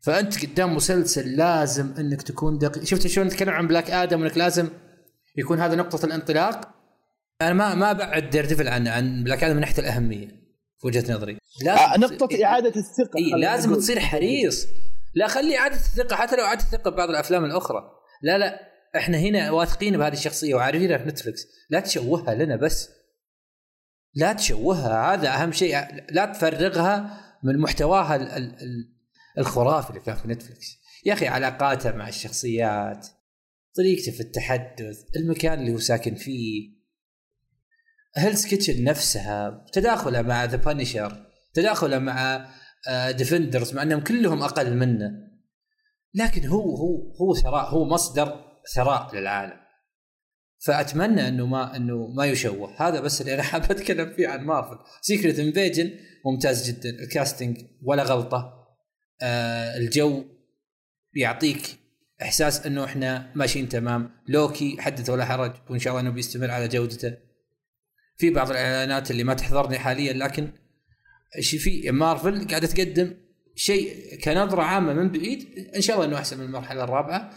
[0.02, 4.68] فأنت قدام مسلسل لازم إنك تكون دقيق شفت شلون نتكلم عن Black Adam إنك لازم
[5.36, 6.74] يكون هذا نقطة الانطلاق.
[7.40, 10.26] أنا ما ما بعد Daredevil عن عن Black Adam من ناحية الأهمية
[10.80, 11.38] في وجهة نظري.
[11.62, 14.66] لازم آه نقطة إعادة الثقة إيه لازم تصير حريص.
[15.14, 17.90] لا خلي إعادة الثقة حتى لو إعادة الثقة ببعض الأفلام الأخرى.
[18.22, 18.60] لا لا
[18.96, 22.90] إحنا هنا واثقين بهذه الشخصية وعارفينها في نتفلكس لا تشوهها لنا بس.
[24.14, 25.76] لا تشوهها هذا أهم شيء.
[26.10, 28.94] لا تفرغها من محتواها ال ال ال
[29.38, 33.06] الخرافي اللي كان في نتفلكس يا أخي علاقاتها مع الشخصيات.
[33.76, 36.74] طريقته في التحدث المكان اللي هو ساكن فيه.
[38.16, 42.50] Hell's Kitchen نفسها تداخلها مع The Punisher تداخلها مع
[43.10, 45.10] Defenders آه، مع إنهم كلهم أقل منه.
[46.14, 48.44] لكن هو هو هو ثراء هو مصدر
[48.74, 49.64] ثراء للعالم.
[50.66, 52.88] فأتمنى إنه ما إنه ما يشوه.
[52.88, 55.90] هذا بس اللي أنا حاب أتكلم فيه عن مارفل Secret Invasion
[56.26, 56.90] ممتاز جدا.
[56.90, 58.66] ال casting ولا غلطة.
[59.22, 60.24] آه الجو
[61.14, 61.83] يعطيك
[62.24, 64.10] إحساس إنه إحنا ماشيين تمام.
[64.28, 67.16] لوكي حدث ولا حرج وإن شاء الله إنه بيستمر على جودته.
[68.16, 70.52] في بعض الإعلانات اللي ما تحضرني حاليا لكن
[71.42, 73.14] في مارفل قاعدة تقدم
[73.56, 77.30] شيء كنظرة عامة من بعيد إن شاء الله إنه أحسن من المرحلة الرابعة.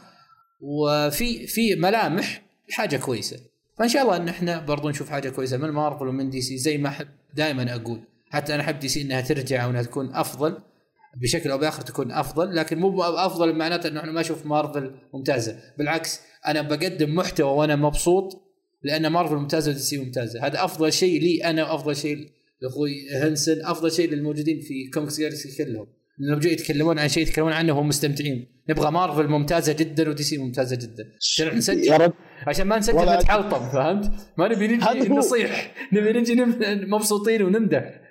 [0.62, 3.40] وفي في ملامح حاجة كويسة.
[3.80, 6.78] فإن شاء الله إن إحنا برضو نشوف حاجة كويسة من مارفل ومن دي سي زي
[6.78, 8.04] ما أحب دائما أقول.
[8.30, 10.58] حتى أنا أحب دي سي إنها ترجع وإنها تكون أفضل.
[11.22, 15.60] بشكل أو بآخر تكون أفضل لكن مو أفضل معناته إنه إحنا ما نشوف مارفل ممتازة.
[15.78, 18.44] بالعكس أنا بقدم محتوى وأنا مبسوط
[18.84, 20.46] لأن مارفل ممتازة ودي سي ممتازة.
[20.46, 22.18] هذا أفضل شيء لي أنا وافضل شيء
[22.62, 22.92] لأخوي
[23.22, 25.88] هنسن أفضل شيء للموجودين في Comics Galaxy كلهم.
[26.20, 28.48] لأنهم جو يتكلمون عن شيء يتكلمون عنه وهم مستمتعين.
[28.70, 31.12] نبغى مارفل ممتازة جدا ودي سي ممتازة جدا.
[31.22, 32.12] عشان نسجل.
[32.48, 35.76] عشان ما نسجل نتحلطم فهمت؟ ما نبي نجي نصيح.
[35.94, 36.46] نبي نجي
[36.86, 38.07] مبسوطين ونمدح.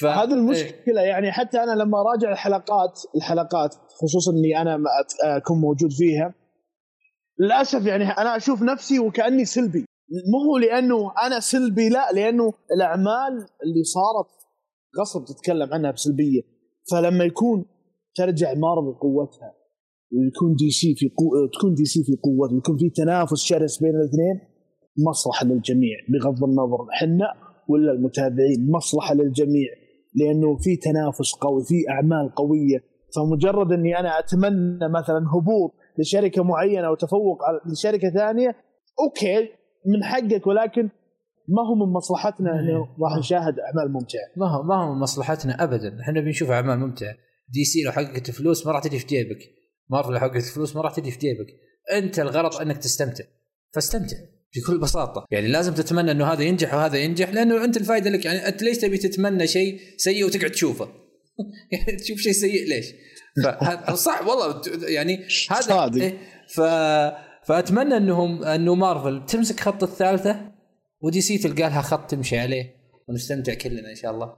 [0.00, 4.78] فهذه المشكلة إيه؟ يعني حتى أنا لما أراجع الحلقات الحلقات خصوصا إني أنا
[5.24, 6.34] أكون موجود فيها
[7.40, 9.84] للأسف يعني أنا أشوف نفسي وكأني سلبي.
[10.32, 13.32] مو هو لأنه أنا سلبي لا لأنه الأعمال
[13.64, 14.30] اللي صارت
[15.00, 16.40] غصب تتكلم عنها بسلبية.
[16.90, 17.64] فلما يكون
[18.14, 19.54] ترجع مارفل قوتها
[20.12, 23.90] ويكون دي سي في قوة تكون دي سي في قوة ويكون في تنافس شرس بين
[23.90, 24.40] الاثنين
[25.08, 27.26] مصلحة للجميع بغض النظر إحنا
[27.68, 29.81] ولا المتابعين مصلحة للجميع.
[30.14, 32.78] لأنه في تنافس قوي في أعمال قوية.
[33.16, 37.38] فمجرد أني أنا أتمنى مثلا هبوط لشركة معينة وتفوق
[37.72, 38.56] لشركة ثانية
[39.00, 39.48] okay
[39.86, 40.82] من حقك ولكن
[41.48, 44.28] ما هو من مصلحتنا إنه راح نشاهد أعمال ممتعة.
[44.36, 46.00] ما هو ما هو من مصلحتنا ابدا.
[46.00, 47.14] إحنا بنشوف أعمال ممتعة.
[47.48, 49.38] دي سي لو حققت فلوس ما راح تجي في جيبك.
[49.90, 51.46] مارفل لو حققت فلوس ما راح تجي في جيبك.
[51.92, 53.24] أنت الغرض إنك تستمتع.
[53.74, 54.16] فاستمتع.
[54.56, 55.26] بكل بساطة.
[55.30, 58.78] يعني لازم تتمنى إنه هذا ينجح وهذا ينجح لأنه أنت الفائده لك يعني أنت ليش
[58.78, 60.88] تبي تتمنى شيء سيء وتقعد تشوفه؟
[61.72, 62.86] يعني تشوف شيء سيء ليش؟
[63.94, 66.02] صح والله يعني هذا صادق.
[66.02, 66.60] إيه ف
[67.46, 70.52] فأتمنى إنهم إنه مارفل تمسك خط الثالثة
[71.00, 72.74] ودي سي تلقى لها خط تمشي عليه
[73.08, 74.36] ونستمتع كلنا إن شاء الله.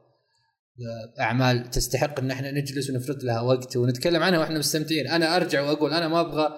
[1.20, 5.08] أعمال تستحق إن إحنا نجلس ونفرد لها وقت ونتكلم عنها وإحنا مستمتعين.
[5.08, 6.48] أنا أرجع وأقول أنا ما أبغى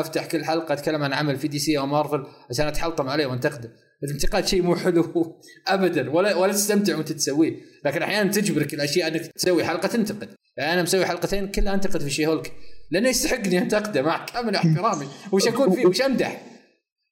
[0.00, 3.70] أفتح كل حلقة أتكلم عن عمل في دي سي أو مارفل عشان أتحلطم عليه وانتقده
[4.04, 5.36] الانتقاد شيء مو حلو
[5.68, 7.56] ابدا ولا ولا تستمتع وأنت تسويه.
[7.84, 10.28] لكن أحيانا تجبرك الاشياء أنك تسوي حلقة تنتقد.
[10.56, 12.52] يعني أنا مسوي حلقتين كلها أنتقد في شي هولك
[12.90, 15.06] لأنه يستحقني أنتقده مع كامل احترامي.
[15.32, 16.42] وش أكون فيه؟ وش أمدح؟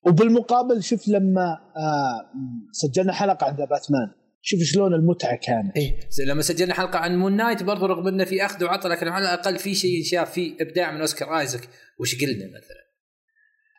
[0.06, 2.30] وبالمقابل شوف لما آه
[2.72, 4.23] سجلنا حلقة عن The Batman.
[4.46, 5.76] شوف شلون المتعة كانت.
[5.76, 6.00] إيه.
[6.26, 9.58] لما سجلنا حلقة عن Moon Knight برضو رغم إنه في أخذ وعطى لكن على الأقل
[9.58, 11.68] في شيء شاف في إبداع من أوسكار ايزك
[12.00, 12.84] وش قلنا مثلا؟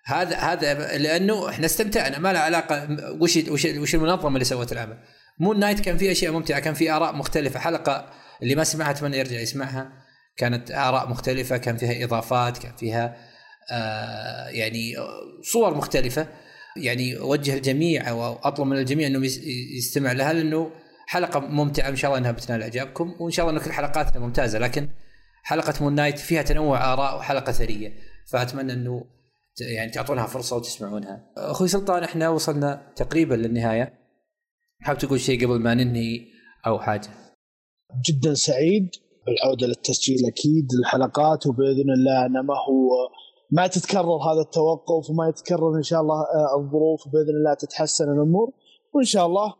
[0.05, 2.87] هذا هذا لأنه إحنا استمتعنا ما له علاقة
[3.21, 4.97] وش وش وش المنظمة اللي سوت العمل.
[5.39, 7.59] Moon Knight كان في أشياء ممتعة كان في آراء مختلفة.
[7.59, 8.09] حلقة
[8.41, 9.91] اللي ما سمعها أتمنى يرجع يسمعها.
[10.37, 13.17] كانت آراء مختلفة كان فيها إضافات كان فيها
[13.71, 14.93] آه يعني
[15.43, 16.27] صور مختلفة.
[16.77, 19.25] يعني أوجه الجميع أو أطلب من الجميع انه
[19.77, 20.71] يستمع لها لأنه
[21.07, 24.59] حلقة ممتعة إن شاء الله إنها بتنال إعجابكم وإن شاء الله انه كل حلقاتنا ممتازة
[24.59, 24.89] لكن
[25.43, 27.93] حلقة Moon Knight فيها تنوع آراء وحلقة ثرية
[28.27, 29.05] فأتمنى إنه
[29.61, 31.31] يعني تعطونها فرصة وتسمعونها.
[31.37, 33.93] أخوي سلطان إحنا وصلنا تقريبا للنهاية.
[34.81, 36.25] حاب تقول شيء قبل ما ننهي
[36.67, 37.09] أو حاجة؟
[38.09, 38.89] جدا سعيد
[39.25, 43.09] بالعودة للتسجيل أكيد الحلقات وبإذن الله انه ما هو
[43.55, 48.47] ما تتكرر هذا التوقف وما يتكرر إن شاء الله آه، الظروف وباذن الله تتحسن الأمور
[48.93, 49.53] وإن شاء الله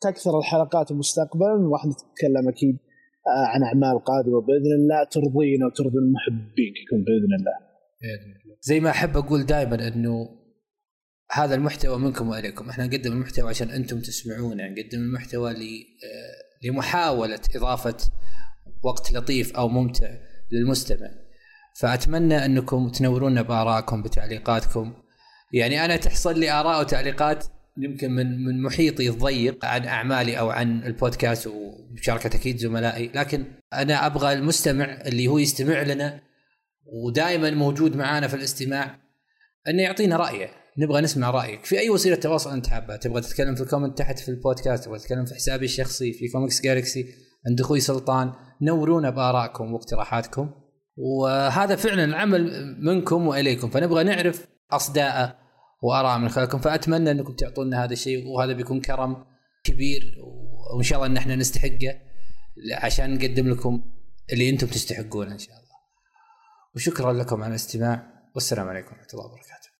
[0.00, 2.78] تكثر الحلقات مستقبلا وراح نتكلم أكيد
[3.26, 7.68] آه، عن أعمال قادمة بإذن الله ترضينا وترضي المحبين يكون بإذن الله.
[8.60, 10.28] زي ما أحب أقول دائما إنه
[11.32, 15.54] هذا المحتوى منكم وإليكم، إحنا نقدم المحتوى عشان أنتم تسمعونا، نقدم المحتوى آه،
[16.68, 17.96] لمحاولة إضافة
[18.82, 20.10] وقت لطيف أو ممتع
[20.52, 21.27] للمستمع.
[21.80, 24.92] فأتمنى أنكم تنورونا بارائكم بتعليقاتكم.
[25.52, 27.44] يعني أنا تحصل لي آراء وتعليقات
[27.76, 34.06] يمكن من من محيطي الضيق عن أعمالي أو عن البودكاست ومشاركة أكيد زملائي، لكن أنا
[34.06, 36.20] أبغى المستمع اللي هو يستمع لنا
[36.86, 38.98] ودائما موجود معانا في الاستماع
[39.68, 41.64] إنه يعطينا رأيه، نبغى نسمع رأيك.
[41.64, 44.98] في أي وسيلة تواصل أنت حابها، تبغى تتكلم في ال comment تحت في البودكاست، تبغى
[44.98, 47.06] تتكلم في حسابي الشخصي في Comics Galaxy
[47.48, 50.50] عند أخوي سلطان، نورونا بارائكم واقتراحاتكم.
[51.00, 55.38] وهذا فعلا العمل منكم وإليكم فنبغى نعرف اصداءه
[55.82, 59.24] واراء من خلالكم فأتمنى أنكم تعطونا هذا الشيء وهذا بيكون كرم
[59.64, 60.16] كبير
[60.74, 62.00] وإن شاء الله إن إحنا نستحقه
[62.72, 63.82] عشان نقدم لكم
[64.32, 65.76] اللي أنتم تستحقونه إن شاء الله.
[66.74, 69.57] وشكرا لكم على الاستماع والسلام عليكم ورحمة الله وبركاته.